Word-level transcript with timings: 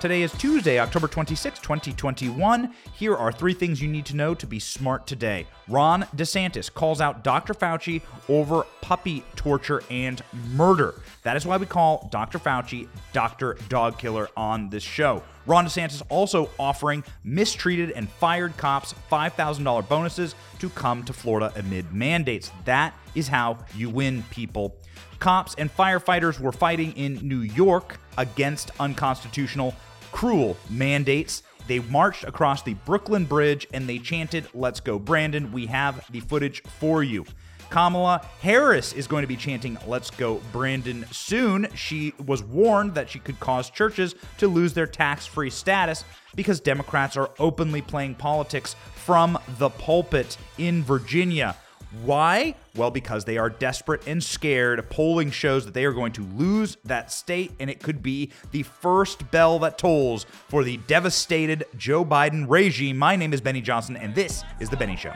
Today 0.00 0.22
is 0.22 0.30
Tuesday, 0.34 0.78
October 0.78 1.08
26, 1.08 1.58
2021. 1.58 2.72
Here 2.94 3.16
are 3.16 3.32
three 3.32 3.52
things 3.52 3.82
you 3.82 3.88
need 3.88 4.06
to 4.06 4.14
know 4.14 4.32
to 4.32 4.46
be 4.46 4.60
smart 4.60 5.08
today. 5.08 5.44
Ron 5.66 6.02
DeSantis 6.14 6.72
calls 6.72 7.00
out 7.00 7.24
Dr. 7.24 7.52
Fauci 7.52 8.02
over 8.28 8.64
puppy 8.80 9.24
torture 9.34 9.82
and 9.90 10.22
murder. 10.52 10.94
That 11.24 11.36
is 11.36 11.44
why 11.44 11.56
we 11.56 11.66
call 11.66 12.08
Dr. 12.12 12.38
Fauci 12.38 12.86
Dr. 13.12 13.58
Dog 13.68 13.98
Killer 13.98 14.28
on 14.36 14.70
this 14.70 14.84
show. 14.84 15.24
Ron 15.46 15.66
DeSantis 15.66 16.02
also 16.08 16.48
offering 16.60 17.02
mistreated 17.24 17.90
and 17.90 18.08
fired 18.08 18.56
cops 18.56 18.94
$5,000 19.10 19.88
bonuses 19.88 20.36
to 20.60 20.68
come 20.70 21.02
to 21.06 21.12
Florida 21.12 21.52
amid 21.56 21.92
mandates. 21.92 22.52
That 22.66 22.94
is 23.16 23.26
how 23.26 23.58
you 23.74 23.90
win, 23.90 24.22
people. 24.30 24.76
Cops 25.18 25.56
and 25.56 25.74
firefighters 25.74 26.38
were 26.38 26.52
fighting 26.52 26.92
in 26.92 27.14
New 27.26 27.40
York 27.40 27.98
against 28.16 28.70
unconstitutional 28.78 29.74
cruel 30.18 30.56
mandates. 30.68 31.44
They 31.68 31.78
marched 31.78 32.24
across 32.24 32.64
the 32.64 32.74
Brooklyn 32.74 33.24
Bridge 33.24 33.68
and 33.72 33.88
they 33.88 34.00
chanted, 34.00 34.48
Let's 34.52 34.80
go, 34.80 34.98
Brandon. 34.98 35.52
We 35.52 35.66
have 35.66 36.10
the 36.10 36.18
footage 36.18 36.60
for 36.64 37.04
you. 37.04 37.24
Kamala 37.70 38.26
Harris 38.40 38.92
is 38.94 39.06
going 39.06 39.22
to 39.22 39.28
be 39.28 39.36
chanting, 39.36 39.78
Let's 39.86 40.10
go, 40.10 40.40
Brandon, 40.50 41.06
soon. 41.12 41.68
She 41.76 42.14
was 42.26 42.42
warned 42.42 42.96
that 42.96 43.08
she 43.08 43.20
could 43.20 43.38
cause 43.38 43.70
churches 43.70 44.16
to 44.38 44.48
lose 44.48 44.74
their 44.74 44.88
tax 44.88 45.24
free 45.24 45.50
status 45.50 46.02
because 46.34 46.58
Democrats 46.58 47.16
are 47.16 47.30
openly 47.38 47.80
playing 47.80 48.16
politics 48.16 48.74
from 48.96 49.38
the 49.58 49.70
pulpit 49.70 50.36
in 50.58 50.82
Virginia. 50.82 51.54
Why? 52.02 52.54
Well, 52.74 52.90
because 52.90 53.24
they 53.24 53.38
are 53.38 53.48
desperate 53.48 54.06
and 54.06 54.22
scared. 54.22 54.88
Polling 54.90 55.30
shows 55.30 55.64
that 55.64 55.72
they 55.74 55.84
are 55.84 55.92
going 55.92 56.12
to 56.12 56.22
lose 56.22 56.76
that 56.84 57.10
state, 57.10 57.52
and 57.58 57.70
it 57.70 57.82
could 57.82 58.02
be 58.02 58.30
the 58.50 58.62
first 58.62 59.30
bell 59.30 59.58
that 59.60 59.78
tolls 59.78 60.26
for 60.48 60.64
the 60.64 60.76
devastated 60.76 61.64
Joe 61.76 62.04
Biden 62.04 62.44
regime. 62.48 62.98
My 62.98 63.16
name 63.16 63.32
is 63.32 63.40
Benny 63.40 63.62
Johnson, 63.62 63.96
and 63.96 64.14
this 64.14 64.44
is 64.60 64.68
The 64.68 64.76
Benny 64.76 64.96
Show. 64.96 65.12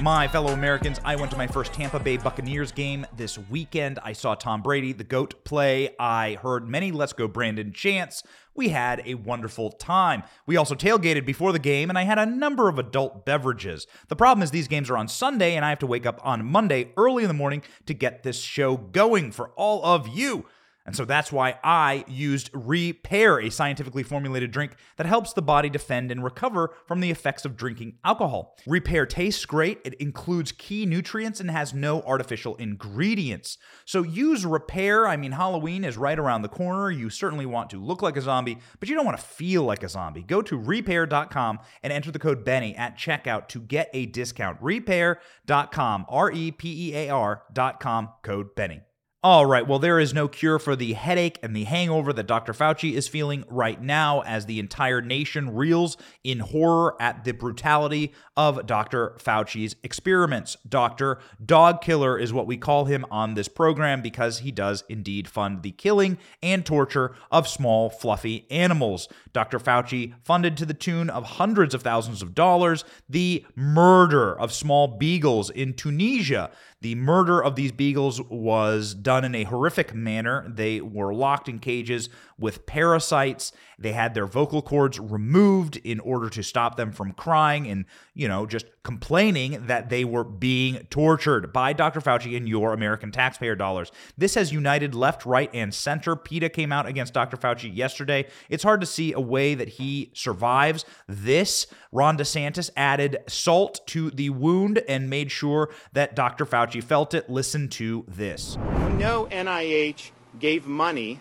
My 0.00 0.26
fellow 0.28 0.52
Americans, 0.52 0.98
I 1.04 1.14
went 1.16 1.30
to 1.32 1.36
my 1.36 1.46
first 1.46 1.74
Tampa 1.74 2.00
Bay 2.00 2.16
Buccaneers 2.16 2.72
game 2.72 3.06
this 3.18 3.36
weekend. 3.36 3.98
I 4.02 4.14
saw 4.14 4.34
Tom 4.34 4.62
Brady, 4.62 4.94
the 4.94 5.04
GOAT, 5.04 5.44
play. 5.44 5.94
I 6.00 6.38
heard 6.40 6.66
many 6.66 6.90
Let's 6.90 7.12
Go 7.12 7.28
Brandon 7.28 7.70
chants. 7.70 8.22
We 8.54 8.70
had 8.70 9.02
a 9.04 9.16
wonderful 9.16 9.70
time. 9.70 10.22
We 10.46 10.56
also 10.56 10.74
tailgated 10.74 11.26
before 11.26 11.52
the 11.52 11.58
game, 11.58 11.90
and 11.90 11.98
I 11.98 12.04
had 12.04 12.18
a 12.18 12.24
number 12.24 12.70
of 12.70 12.78
adult 12.78 13.26
beverages. 13.26 13.86
The 14.08 14.16
problem 14.16 14.42
is, 14.42 14.50
these 14.50 14.68
games 14.68 14.88
are 14.88 14.96
on 14.96 15.06
Sunday, 15.06 15.54
and 15.54 15.66
I 15.66 15.68
have 15.68 15.80
to 15.80 15.86
wake 15.86 16.06
up 16.06 16.18
on 16.24 16.46
Monday 16.46 16.92
early 16.96 17.22
in 17.22 17.28
the 17.28 17.34
morning 17.34 17.62
to 17.84 17.92
get 17.92 18.22
this 18.22 18.40
show 18.40 18.78
going 18.78 19.32
for 19.32 19.50
all 19.50 19.84
of 19.84 20.08
you. 20.08 20.46
And 20.90 20.96
so 20.96 21.04
that's 21.04 21.30
why 21.30 21.56
I 21.62 22.04
used 22.08 22.50
Repair, 22.52 23.38
a 23.38 23.48
scientifically 23.48 24.02
formulated 24.02 24.50
drink 24.50 24.72
that 24.96 25.06
helps 25.06 25.32
the 25.32 25.40
body 25.40 25.70
defend 25.70 26.10
and 26.10 26.24
recover 26.24 26.74
from 26.84 26.98
the 26.98 27.12
effects 27.12 27.44
of 27.44 27.56
drinking 27.56 27.98
alcohol. 28.04 28.56
Repair 28.66 29.06
tastes 29.06 29.44
great, 29.44 29.78
it 29.84 29.94
includes 29.94 30.50
key 30.50 30.86
nutrients 30.86 31.38
and 31.38 31.48
has 31.48 31.72
no 31.72 32.02
artificial 32.02 32.56
ingredients. 32.56 33.56
So 33.84 34.02
use 34.02 34.44
Repair. 34.44 35.06
I 35.06 35.16
mean, 35.16 35.30
Halloween 35.30 35.84
is 35.84 35.96
right 35.96 36.18
around 36.18 36.42
the 36.42 36.48
corner. 36.48 36.90
You 36.90 37.08
certainly 37.08 37.46
want 37.46 37.70
to 37.70 37.80
look 37.80 38.02
like 38.02 38.16
a 38.16 38.20
zombie, 38.20 38.58
but 38.80 38.88
you 38.88 38.96
don't 38.96 39.06
want 39.06 39.16
to 39.16 39.24
feel 39.24 39.62
like 39.62 39.84
a 39.84 39.88
zombie. 39.88 40.24
Go 40.24 40.42
to 40.42 40.58
repair.com 40.58 41.60
and 41.84 41.92
enter 41.92 42.10
the 42.10 42.18
code 42.18 42.44
Benny 42.44 42.74
at 42.74 42.98
checkout 42.98 43.46
to 43.50 43.60
get 43.60 43.90
a 43.94 44.06
discount. 44.06 44.58
Repair.com, 44.60 46.06
R 46.08 46.32
E 46.32 46.50
P 46.50 46.88
E 46.88 46.96
A 46.96 47.10
R.com, 47.10 48.08
code 48.24 48.56
Benny. 48.56 48.80
All 49.22 49.44
right, 49.44 49.68
well, 49.68 49.78
there 49.78 50.00
is 50.00 50.14
no 50.14 50.28
cure 50.28 50.58
for 50.58 50.74
the 50.74 50.94
headache 50.94 51.38
and 51.42 51.54
the 51.54 51.64
hangover 51.64 52.10
that 52.14 52.26
Dr. 52.26 52.54
Fauci 52.54 52.94
is 52.94 53.06
feeling 53.06 53.44
right 53.50 53.78
now 53.78 54.22
as 54.22 54.46
the 54.46 54.58
entire 54.58 55.02
nation 55.02 55.54
reels 55.54 55.98
in 56.24 56.38
horror 56.38 56.96
at 56.98 57.24
the 57.24 57.32
brutality 57.32 58.14
of 58.34 58.64
Dr. 58.64 59.18
Fauci's 59.18 59.76
experiments. 59.82 60.56
Dr. 60.66 61.18
Dog 61.44 61.82
Killer 61.82 62.18
is 62.18 62.32
what 62.32 62.46
we 62.46 62.56
call 62.56 62.86
him 62.86 63.04
on 63.10 63.34
this 63.34 63.46
program 63.46 64.00
because 64.00 64.38
he 64.38 64.50
does 64.50 64.84
indeed 64.88 65.28
fund 65.28 65.62
the 65.62 65.72
killing 65.72 66.16
and 66.42 66.64
torture 66.64 67.14
of 67.30 67.46
small, 67.46 67.90
fluffy 67.90 68.46
animals. 68.50 69.06
Dr. 69.34 69.58
Fauci 69.58 70.14
funded 70.24 70.56
to 70.56 70.64
the 70.64 70.72
tune 70.72 71.10
of 71.10 71.24
hundreds 71.24 71.74
of 71.74 71.82
thousands 71.82 72.22
of 72.22 72.34
dollars 72.34 72.86
the 73.06 73.44
murder 73.54 74.32
of 74.40 74.50
small 74.50 74.88
beagles 74.88 75.50
in 75.50 75.74
Tunisia. 75.74 76.50
The 76.80 76.94
murder 76.94 77.44
of 77.44 77.56
these 77.56 77.72
beagles 77.72 78.22
was 78.22 78.94
done 78.94 79.09
in 79.18 79.34
a 79.34 79.44
horrific 79.44 79.94
manner. 79.94 80.44
They 80.48 80.80
were 80.80 81.12
locked 81.12 81.48
in 81.48 81.58
cages 81.58 82.08
with 82.38 82.66
parasites. 82.66 83.52
They 83.78 83.92
had 83.92 84.14
their 84.14 84.26
vocal 84.26 84.62
cords 84.62 84.98
removed 84.98 85.76
in 85.76 86.00
order 86.00 86.28
to 86.30 86.42
stop 86.42 86.76
them 86.76 86.92
from 86.92 87.12
crying 87.12 87.66
and, 87.66 87.84
you 88.14 88.28
know, 88.28 88.46
just 88.46 88.66
complaining 88.82 89.66
that 89.66 89.90
they 89.90 90.04
were 90.04 90.24
being 90.24 90.86
tortured 90.90 91.52
by 91.52 91.72
Dr. 91.72 92.00
Fauci 92.00 92.36
and 92.36 92.48
your 92.48 92.72
American 92.72 93.12
taxpayer 93.12 93.54
dollars. 93.54 93.92
This 94.16 94.34
has 94.34 94.52
united 94.52 94.94
left, 94.94 95.26
right, 95.26 95.50
and 95.52 95.72
center. 95.72 96.16
PETA 96.16 96.48
came 96.50 96.72
out 96.72 96.86
against 96.86 97.14
Dr. 97.14 97.36
Fauci 97.36 97.74
yesterday. 97.74 98.26
It's 98.48 98.62
hard 98.62 98.80
to 98.80 98.86
see 98.86 99.12
a 99.12 99.20
way 99.20 99.54
that 99.54 99.68
he 99.68 100.10
survives 100.14 100.84
this. 101.06 101.66
Ron 101.92 102.16
DeSantis 102.16 102.70
added 102.76 103.18
salt 103.26 103.86
to 103.88 104.10
the 104.10 104.30
wound 104.30 104.82
and 104.88 105.10
made 105.10 105.30
sure 105.30 105.70
that 105.92 106.14
Dr. 106.14 106.46
Fauci 106.46 106.82
felt 106.82 107.14
it. 107.14 107.28
Listen 107.28 107.68
to 107.70 108.04
this. 108.08 108.56
Know 109.00 109.26
NIH 109.32 110.10
gave 110.38 110.66
money 110.66 111.20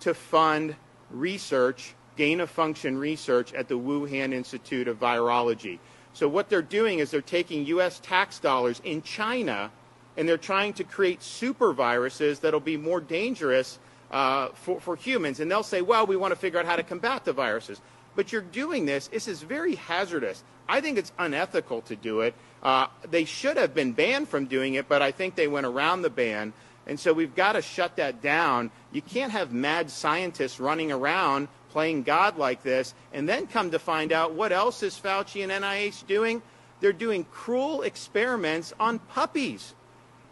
to 0.00 0.14
fund 0.14 0.74
research, 1.12 1.94
gain 2.16 2.40
of 2.40 2.50
function 2.50 2.98
research 2.98 3.54
at 3.54 3.68
the 3.68 3.78
Wuhan 3.78 4.32
Institute 4.32 4.88
of 4.88 4.98
Virology. 4.98 5.78
So 6.12 6.26
what 6.26 6.48
they're 6.48 6.60
doing 6.60 6.98
is 6.98 7.12
they're 7.12 7.20
taking 7.20 7.64
U.S. 7.66 8.00
tax 8.00 8.40
dollars 8.40 8.82
in 8.82 9.02
China 9.02 9.70
and 10.16 10.28
they're 10.28 10.36
trying 10.36 10.72
to 10.72 10.82
create 10.82 11.22
super 11.22 11.72
viruses 11.72 12.40
that'll 12.40 12.58
be 12.58 12.76
more 12.76 13.00
dangerous 13.00 13.78
uh, 14.10 14.48
for, 14.54 14.80
for 14.80 14.96
humans. 14.96 15.38
And 15.38 15.48
they'll 15.48 15.62
say, 15.62 15.82
well, 15.82 16.04
we 16.04 16.16
want 16.16 16.32
to 16.32 16.36
figure 16.36 16.58
out 16.58 16.66
how 16.66 16.74
to 16.74 16.82
combat 16.82 17.24
the 17.24 17.32
viruses. 17.32 17.80
But 18.16 18.32
you're 18.32 18.42
doing 18.42 18.86
this. 18.86 19.06
This 19.06 19.28
is 19.28 19.44
very 19.44 19.76
hazardous. 19.76 20.42
I 20.68 20.80
think 20.80 20.98
it's 20.98 21.12
unethical 21.16 21.82
to 21.82 21.94
do 21.94 22.22
it. 22.22 22.34
Uh, 22.60 22.88
they 23.08 23.24
should 23.24 23.56
have 23.56 23.72
been 23.72 23.92
banned 23.92 24.28
from 24.28 24.46
doing 24.46 24.74
it, 24.74 24.88
but 24.88 25.00
I 25.00 25.12
think 25.12 25.36
they 25.36 25.46
went 25.46 25.64
around 25.64 26.02
the 26.02 26.10
ban. 26.10 26.52
And 26.88 26.98
so 26.98 27.12
we've 27.12 27.34
got 27.34 27.52
to 27.52 27.62
shut 27.62 27.96
that 27.96 28.22
down. 28.22 28.70
You 28.92 29.02
can't 29.02 29.32
have 29.32 29.52
mad 29.52 29.90
scientists 29.90 30.58
running 30.58 30.90
around 30.90 31.48
playing 31.70 32.02
God 32.02 32.38
like 32.38 32.62
this 32.62 32.94
and 33.12 33.28
then 33.28 33.46
come 33.46 33.70
to 33.70 33.78
find 33.78 34.10
out 34.10 34.32
what 34.32 34.52
else 34.52 34.82
is 34.82 34.98
Fauci 34.98 35.42
and 35.42 35.52
NIH 35.52 36.06
doing? 36.06 36.42
They're 36.80 36.92
doing 36.92 37.24
cruel 37.24 37.82
experiments 37.82 38.72
on 38.80 38.98
puppies. 39.00 39.74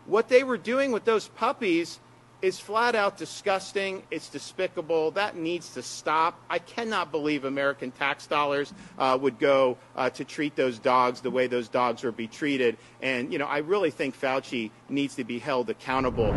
What 0.06 0.29
they 0.29 0.44
were 0.44 0.56
doing 0.56 0.93
with 0.93 1.05
those 1.05 1.29
puppies 1.29 2.00
is 2.43 2.59
flat 2.59 2.94
out 2.94 3.17
disgusting. 3.17 4.03
It's 4.11 4.29
despicable. 4.29 5.11
That 5.12 5.37
needs 5.37 5.75
to 5.75 5.83
stop. 5.83 6.41
I 6.50 6.59
cannot 6.59 7.11
believe 7.11 7.44
American 7.44 7.91
tax 7.91 8.27
dollars 8.27 8.73
uh, 8.99 9.19
would 9.21 9.38
go 9.38 9.79
uh, 9.94 10.11
to 10.11 10.25
treat 10.25 10.56
those 10.56 10.79
dogs 10.79 11.21
the 11.21 11.31
way 11.31 11.47
those 11.47 11.69
dogs 11.69 12.05
are 12.05 12.12
be 12.12 12.27
treated. 12.27 12.77
And, 13.00 13.33
you 13.33 13.38
know, 13.38 13.47
I 13.47 13.59
really 13.59 13.91
think 13.91 14.19
Fauci 14.19 14.71
needs 14.88 15.17
to 15.17 15.25
be 15.25 15.38
held 15.38 15.71
accountable. 15.71 16.35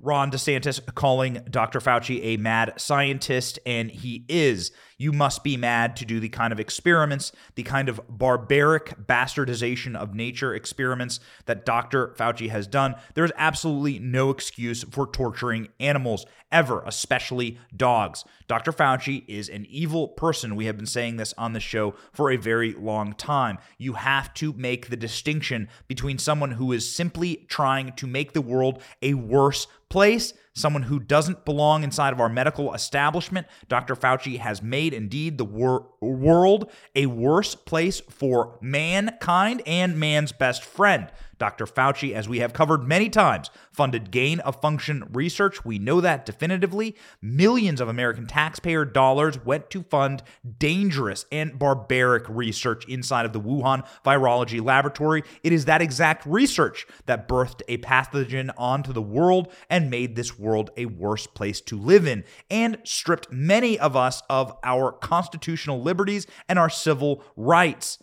Ron 0.00 0.32
DeSantis 0.32 0.84
calling 0.94 1.40
Dr. 1.48 1.78
Fauci 1.78 2.20
a 2.24 2.36
mad 2.36 2.74
scientist, 2.76 3.60
and 3.64 3.88
he 3.88 4.24
is. 4.28 4.72
You 5.02 5.10
must 5.10 5.42
be 5.42 5.56
mad 5.56 5.96
to 5.96 6.04
do 6.04 6.20
the 6.20 6.28
kind 6.28 6.52
of 6.52 6.60
experiments, 6.60 7.32
the 7.56 7.64
kind 7.64 7.88
of 7.88 8.00
barbaric 8.08 8.94
bastardization 9.04 9.96
of 9.96 10.14
nature 10.14 10.54
experiments 10.54 11.18
that 11.46 11.66
Dr. 11.66 12.14
Fauci 12.16 12.50
has 12.50 12.68
done. 12.68 12.94
There's 13.14 13.32
absolutely 13.36 13.98
no 13.98 14.30
excuse 14.30 14.84
for 14.84 15.08
torturing 15.08 15.70
animals 15.80 16.24
ever, 16.52 16.84
especially 16.86 17.58
dogs. 17.76 18.24
Dr. 18.46 18.70
Fauci 18.70 19.24
is 19.26 19.48
an 19.48 19.66
evil 19.68 20.06
person. 20.06 20.54
We 20.54 20.66
have 20.66 20.76
been 20.76 20.86
saying 20.86 21.16
this 21.16 21.34
on 21.36 21.52
the 21.52 21.58
show 21.58 21.94
for 22.12 22.30
a 22.30 22.36
very 22.36 22.72
long 22.72 23.14
time. 23.14 23.58
You 23.78 23.94
have 23.94 24.32
to 24.34 24.52
make 24.52 24.88
the 24.88 24.96
distinction 24.96 25.68
between 25.88 26.18
someone 26.18 26.52
who 26.52 26.70
is 26.70 26.88
simply 26.88 27.44
trying 27.48 27.92
to 27.94 28.06
make 28.06 28.34
the 28.34 28.40
world 28.40 28.80
a 29.00 29.14
worse 29.14 29.66
place, 29.88 30.32
someone 30.54 30.84
who 30.84 30.98
doesn't 31.00 31.44
belong 31.44 31.82
inside 31.82 32.12
of 32.12 32.20
our 32.20 32.28
medical 32.28 32.74
establishment. 32.74 33.46
Dr. 33.68 33.94
Fauci 33.94 34.38
has 34.38 34.62
made 34.62 34.92
indeed 34.92 35.38
the 35.38 35.44
wor- 35.44 35.88
world 36.00 36.70
a 36.94 37.06
worse 37.06 37.54
place 37.54 38.00
for 38.00 38.58
mankind 38.60 39.62
and 39.66 39.98
man's 39.98 40.32
best 40.32 40.64
friend. 40.64 41.10
Dr. 41.38 41.66
Fauci, 41.66 42.12
as 42.12 42.28
we 42.28 42.38
have 42.38 42.52
covered 42.52 42.84
many 42.84 43.08
times, 43.08 43.50
funded 43.72 44.10
gain 44.10 44.40
of 44.40 44.60
function 44.60 45.08
research. 45.12 45.64
We 45.64 45.78
know 45.78 46.00
that 46.00 46.26
definitively. 46.26 46.96
Millions 47.20 47.80
of 47.80 47.88
American 47.88 48.26
taxpayer 48.26 48.84
dollars 48.84 49.44
went 49.44 49.70
to 49.70 49.82
fund 49.82 50.22
dangerous 50.58 51.26
and 51.32 51.58
barbaric 51.58 52.24
research 52.28 52.86
inside 52.88 53.26
of 53.26 53.32
the 53.32 53.40
Wuhan 53.40 53.86
Virology 54.04 54.64
Laboratory. 54.64 55.22
It 55.42 55.52
is 55.52 55.64
that 55.64 55.82
exact 55.82 56.26
research 56.26 56.86
that 57.06 57.28
birthed 57.28 57.62
a 57.68 57.78
pathogen 57.78 58.52
onto 58.56 58.92
the 58.92 59.02
world 59.02 59.52
and 59.68 59.90
made 59.90 60.16
this 60.16 60.38
world 60.38 60.70
a 60.76 60.86
worse 60.86 61.26
place 61.26 61.60
to 61.62 61.78
live 61.78 62.06
in 62.06 62.24
and 62.50 62.78
stripped 62.84 63.32
many 63.32 63.78
of 63.78 63.96
us 63.96 64.22
of 64.28 64.56
our 64.62 64.92
constitutional 64.92 65.82
liberties 65.82 66.26
and 66.48 66.58
our 66.58 66.70
civil 66.70 67.24
rights. 67.36 67.98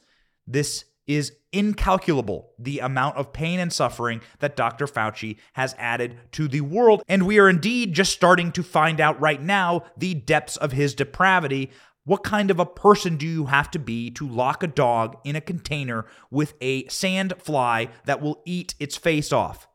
This 0.46 0.86
is 1.10 1.34
incalculable 1.52 2.52
the 2.60 2.78
amount 2.78 3.18
of 3.18 3.34
pain 3.34 3.60
and 3.60 3.74
suffering 3.74 4.22
that 4.38 4.56
Dr. 4.56 4.86
Fauci 4.86 5.38
has 5.54 5.76
added 5.80 6.16
to 6.34 6.48
the 6.48 6.62
world. 6.62 7.02
And 7.10 7.26
we 7.26 7.40
are 7.40 7.50
indeed 7.50 7.94
just 7.94 8.14
starting 8.14 8.52
to 8.52 8.62
find 8.62 9.02
out 9.02 9.20
right 9.20 9.42
now 9.42 9.86
the 9.98 10.14
depths 10.14 10.56
of 10.56 10.72
his 10.72 10.94
depravity. 10.94 11.72
What 12.06 12.24
kind 12.24 12.52
of 12.52 12.60
a 12.60 12.66
person 12.66 13.18
do 13.18 13.26
you 13.26 13.46
have 13.48 13.72
to 13.72 13.80
be 13.80 14.12
to 14.12 14.30
lock 14.30 14.62
a 14.62 14.68
dog 14.68 15.18
in 15.24 15.36
a 15.36 15.42
container 15.42 16.06
with 16.30 16.54
a 16.62 16.88
sand 16.90 17.34
fly 17.40 17.90
that 18.06 18.22
will 18.22 18.44
eat 18.46 18.76
its 18.80 18.96
face 18.96 19.34
off? 19.34 19.68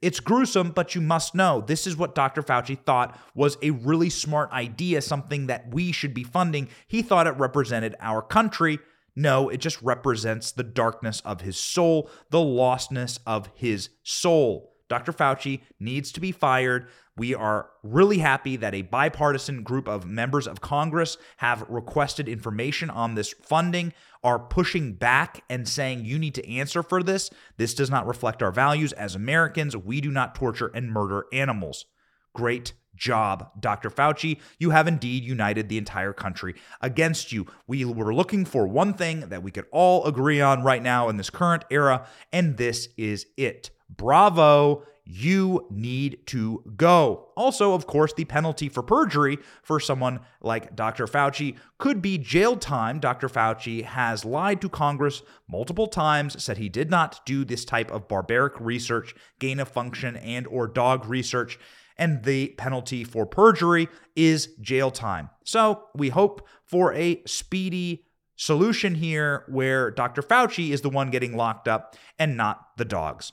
It's 0.00 0.18
gruesome, 0.18 0.70
but 0.70 0.94
you 0.94 1.02
must 1.02 1.34
know 1.34 1.60
this 1.60 1.86
is 1.86 1.94
what 1.94 2.14
Dr. 2.14 2.42
Fauci 2.42 2.82
thought 2.86 3.20
was 3.34 3.58
a 3.60 3.68
really 3.70 4.08
smart 4.08 4.50
idea, 4.50 5.02
something 5.02 5.48
that 5.48 5.74
we 5.74 5.92
should 5.92 6.14
be 6.14 6.24
funding. 6.24 6.68
He 6.88 7.02
thought 7.02 7.26
it 7.26 7.36
represented 7.36 7.96
our 8.00 8.22
country. 8.22 8.78
No, 9.16 9.48
it 9.48 9.58
just 9.58 9.80
represents 9.82 10.52
the 10.52 10.62
darkness 10.62 11.20
of 11.24 11.40
his 11.40 11.58
soul, 11.58 12.10
the 12.30 12.38
lostness 12.38 13.18
of 13.26 13.50
his 13.54 13.90
soul. 14.02 14.70
Dr. 14.88 15.12
Fauci 15.12 15.60
needs 15.78 16.10
to 16.12 16.20
be 16.20 16.32
fired. 16.32 16.88
We 17.16 17.34
are 17.34 17.70
really 17.82 18.18
happy 18.18 18.56
that 18.56 18.74
a 18.74 18.82
bipartisan 18.82 19.62
group 19.62 19.86
of 19.86 20.04
members 20.04 20.48
of 20.48 20.60
Congress 20.60 21.16
have 21.36 21.64
requested 21.68 22.28
information 22.28 22.90
on 22.90 23.14
this 23.14 23.32
funding, 23.42 23.92
are 24.24 24.38
pushing 24.38 24.94
back 24.94 25.44
and 25.48 25.68
saying 25.68 26.04
you 26.04 26.18
need 26.18 26.34
to 26.34 26.48
answer 26.50 26.82
for 26.82 27.02
this. 27.02 27.30
This 27.56 27.72
does 27.72 27.88
not 27.88 28.06
reflect 28.06 28.42
our 28.42 28.50
values 28.50 28.92
as 28.92 29.14
Americans. 29.14 29.76
We 29.76 30.00
do 30.00 30.10
not 30.10 30.34
torture 30.34 30.72
and 30.74 30.90
murder 30.90 31.26
animals. 31.32 31.86
Great 32.32 32.72
job, 33.00 33.50
Dr. 33.58 33.90
Fauci. 33.90 34.38
You 34.58 34.70
have 34.70 34.86
indeed 34.86 35.24
united 35.24 35.68
the 35.68 35.78
entire 35.78 36.12
country 36.12 36.54
against 36.80 37.32
you. 37.32 37.46
We 37.66 37.84
were 37.84 38.14
looking 38.14 38.44
for 38.44 38.68
one 38.68 38.94
thing 38.94 39.20
that 39.30 39.42
we 39.42 39.50
could 39.50 39.66
all 39.72 40.04
agree 40.04 40.40
on 40.40 40.62
right 40.62 40.82
now 40.82 41.08
in 41.08 41.16
this 41.16 41.30
current 41.30 41.64
era, 41.70 42.06
and 42.32 42.56
this 42.56 42.88
is 42.96 43.26
it. 43.36 43.70
Bravo. 43.88 44.84
You 45.12 45.66
need 45.70 46.24
to 46.26 46.62
go. 46.76 47.30
Also, 47.36 47.72
of 47.72 47.88
course, 47.88 48.12
the 48.12 48.24
penalty 48.26 48.68
for 48.68 48.80
perjury 48.80 49.38
for 49.60 49.80
someone 49.80 50.20
like 50.40 50.76
Dr. 50.76 51.08
Fauci 51.08 51.56
could 51.78 52.00
be 52.00 52.16
jail 52.16 52.54
time. 52.54 53.00
Dr. 53.00 53.28
Fauci 53.28 53.82
has 53.82 54.24
lied 54.24 54.60
to 54.60 54.68
Congress 54.68 55.22
multiple 55.48 55.88
times, 55.88 56.40
said 56.40 56.58
he 56.58 56.68
did 56.68 56.90
not 56.90 57.26
do 57.26 57.44
this 57.44 57.64
type 57.64 57.90
of 57.90 58.06
barbaric 58.06 58.60
research, 58.60 59.16
gain 59.40 59.58
of 59.58 59.68
function 59.68 60.16
and 60.16 60.46
or 60.46 60.68
dog 60.68 61.06
research 61.06 61.58
and 62.00 62.24
the 62.24 62.48
penalty 62.56 63.04
for 63.04 63.26
perjury 63.26 63.88
is 64.16 64.48
jail 64.60 64.90
time. 64.90 65.30
So 65.44 65.84
we 65.94 66.08
hope 66.08 66.48
for 66.64 66.92
a 66.94 67.22
speedy 67.26 68.06
solution 68.34 68.94
here 68.94 69.44
where 69.48 69.90
Dr. 69.90 70.22
Fauci 70.22 70.70
is 70.70 70.80
the 70.80 70.88
one 70.88 71.10
getting 71.10 71.36
locked 71.36 71.68
up 71.68 71.94
and 72.18 72.36
not 72.38 72.68
the 72.78 72.86
dogs. 72.86 73.32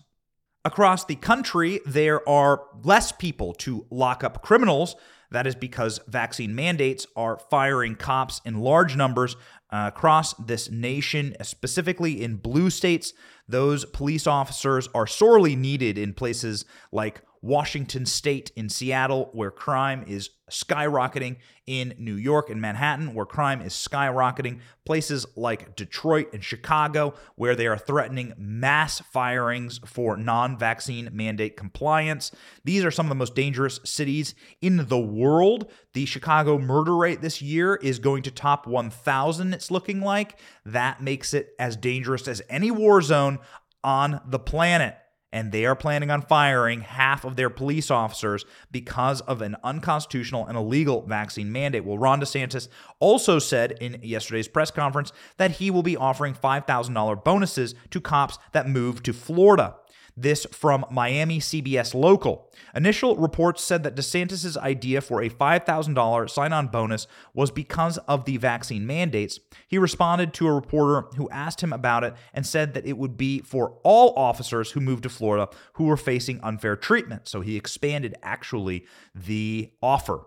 Across 0.65 1.05
the 1.05 1.15
country, 1.15 1.79
there 1.85 2.27
are 2.27 2.63
less 2.83 3.13
people 3.13 3.53
to 3.53 3.85
lock 3.89 4.21
up 4.21 4.43
criminals. 4.43 4.97
That 5.31 5.47
is 5.47 5.55
because 5.55 6.01
vaccine 6.07 6.53
mandates 6.53 7.07
are 7.15 7.39
firing 7.49 7.95
cops 7.95 8.41
in 8.43 8.59
large 8.59 8.97
numbers 8.97 9.37
uh, 9.69 9.91
across 9.93 10.33
this 10.33 10.69
nation, 10.69 11.35
specifically 11.41 12.21
in 12.21 12.35
blue 12.35 12.69
states. 12.69 13.13
Those 13.47 13.85
police 13.85 14.27
officers 14.27 14.89
are 14.93 15.07
sorely 15.07 15.55
needed 15.55 15.97
in 15.97 16.13
places 16.13 16.65
like 16.91 17.21
Washington 17.41 18.05
State, 18.05 18.51
in 18.55 18.69
Seattle, 18.69 19.29
where 19.33 19.51
crime 19.51 20.03
is 20.07 20.31
skyrocketing, 20.49 21.37
in 21.65 21.93
New 21.97 22.15
York 22.15 22.49
and 22.49 22.61
Manhattan, 22.61 23.13
where 23.13 23.25
crime 23.25 23.61
is 23.61 23.73
skyrocketing, 23.73 24.61
places 24.85 25.25
like 25.35 25.75
Detroit 25.75 26.27
and 26.33 26.43
Chicago, 26.43 27.13
where 27.35 27.55
they 27.55 27.67
are 27.67 27.77
threatening 27.77 28.33
mass 28.37 29.01
firings 29.11 29.79
for 29.85 30.15
non 30.15 30.57
vaccine 30.57 31.09
mandate 31.11 31.57
compliance. 31.57 32.31
These 32.63 32.85
are 32.85 32.91
some 32.91 33.05
of 33.05 33.09
the 33.09 33.15
most 33.15 33.35
dangerous 33.35 33.79
cities 33.83 34.33
in 34.61 34.87
the 34.87 34.99
world. 34.99 35.69
The 35.93 36.05
Chicago 36.05 36.57
murder 36.57 36.95
rate 36.95 37.21
this 37.21 37.41
year 37.41 37.75
is 37.75 37.99
going 37.99 38.23
to 38.23 38.31
top 38.31 38.65
1,000, 38.65 39.53
it's 39.53 39.69
looking 39.69 39.99
like. 39.99 40.39
That 40.65 41.01
makes 41.01 41.33
it 41.33 41.49
as 41.59 41.75
dangerous 41.75 42.27
as 42.27 42.41
any 42.49 42.71
war 42.71 43.01
zone 43.01 43.39
on 43.83 44.21
the 44.25 44.39
planet 44.39 44.97
and 45.31 45.51
they 45.51 45.65
are 45.65 45.75
planning 45.75 46.09
on 46.09 46.21
firing 46.21 46.81
half 46.81 47.25
of 47.25 47.35
their 47.35 47.49
police 47.49 47.91
officers 47.91 48.45
because 48.71 49.21
of 49.21 49.41
an 49.41 49.55
unconstitutional 49.63 50.45
and 50.45 50.57
illegal 50.57 51.01
vaccine 51.01 51.51
mandate. 51.51 51.85
Well, 51.85 51.97
Ron 51.97 52.21
DeSantis 52.21 52.67
also 52.99 53.39
said 53.39 53.73
in 53.81 53.99
yesterday's 54.01 54.47
press 54.47 54.71
conference 54.71 55.11
that 55.37 55.51
he 55.51 55.69
will 55.69 55.83
be 55.83 55.97
offering 55.97 56.33
$5,000 56.33 57.23
bonuses 57.23 57.75
to 57.91 58.01
cops 58.01 58.37
that 58.53 58.69
move 58.69 59.03
to 59.03 59.13
Florida. 59.13 59.75
This 60.19 60.47
from 60.51 60.83
Miami 60.89 61.39
CBS 61.39 61.93
Local. 61.93 62.51
Initial 62.73 63.15
reports 63.17 63.63
said 63.63 63.83
that 63.83 63.95
DeSantis' 63.95 64.57
idea 64.57 64.99
for 64.99 65.21
a 65.21 65.29
$5,000 65.29 66.29
sign 66.31 66.51
on 66.51 66.67
bonus 66.69 67.05
was 67.35 67.51
because 67.51 67.99
of 67.99 68.25
the 68.25 68.37
vaccine 68.37 68.87
mandates. 68.87 69.39
He 69.67 69.77
responded 69.77 70.33
to 70.33 70.47
a 70.47 70.53
reporter 70.53 71.07
who 71.17 71.29
asked 71.29 71.61
him 71.61 71.71
about 71.71 72.03
it 72.03 72.15
and 72.33 72.47
said 72.47 72.73
that 72.73 72.87
it 72.87 72.97
would 72.97 73.15
be 73.15 73.41
for 73.41 73.77
all 73.83 74.13
officers 74.17 74.71
who 74.71 74.81
moved 74.81 75.03
to 75.03 75.09
Florida 75.09 75.49
who 75.73 75.83
were 75.83 75.95
facing 75.95 76.39
unfair 76.41 76.75
treatment. 76.75 77.27
So 77.27 77.41
he 77.41 77.55
expanded 77.55 78.15
actually 78.23 78.87
the 79.13 79.71
offer. 79.83 80.23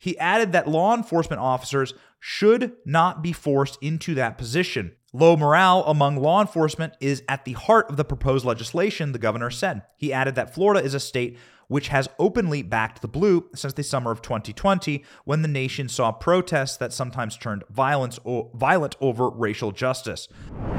He 0.00 0.18
added 0.18 0.50
that 0.52 0.68
law 0.68 0.96
enforcement 0.96 1.40
officers 1.40 1.94
should 2.18 2.72
not 2.84 3.22
be 3.22 3.32
forced 3.32 3.78
into 3.80 4.14
that 4.16 4.36
position. 4.36 4.96
Low 5.14 5.38
morale 5.38 5.84
among 5.86 6.18
law 6.18 6.42
enforcement 6.42 6.92
is 7.00 7.22
at 7.30 7.46
the 7.46 7.54
heart 7.54 7.88
of 7.88 7.96
the 7.96 8.04
proposed 8.04 8.44
legislation, 8.44 9.12
the 9.12 9.18
governor 9.18 9.50
said. 9.50 9.80
He 9.96 10.12
added 10.12 10.34
that 10.34 10.52
Florida 10.52 10.84
is 10.84 10.92
a 10.92 11.00
state 11.00 11.38
which 11.66 11.88
has 11.88 12.10
openly 12.18 12.60
backed 12.60 13.00
the 13.00 13.08
blue 13.08 13.48
since 13.54 13.72
the 13.72 13.82
summer 13.82 14.10
of 14.10 14.20
2020 14.20 15.02
when 15.24 15.40
the 15.40 15.48
nation 15.48 15.88
saw 15.88 16.12
protests 16.12 16.76
that 16.76 16.92
sometimes 16.92 17.38
turned 17.38 17.64
violence 17.70 18.20
o- 18.26 18.50
violent 18.52 18.96
over 19.00 19.30
racial 19.30 19.72
justice. 19.72 20.28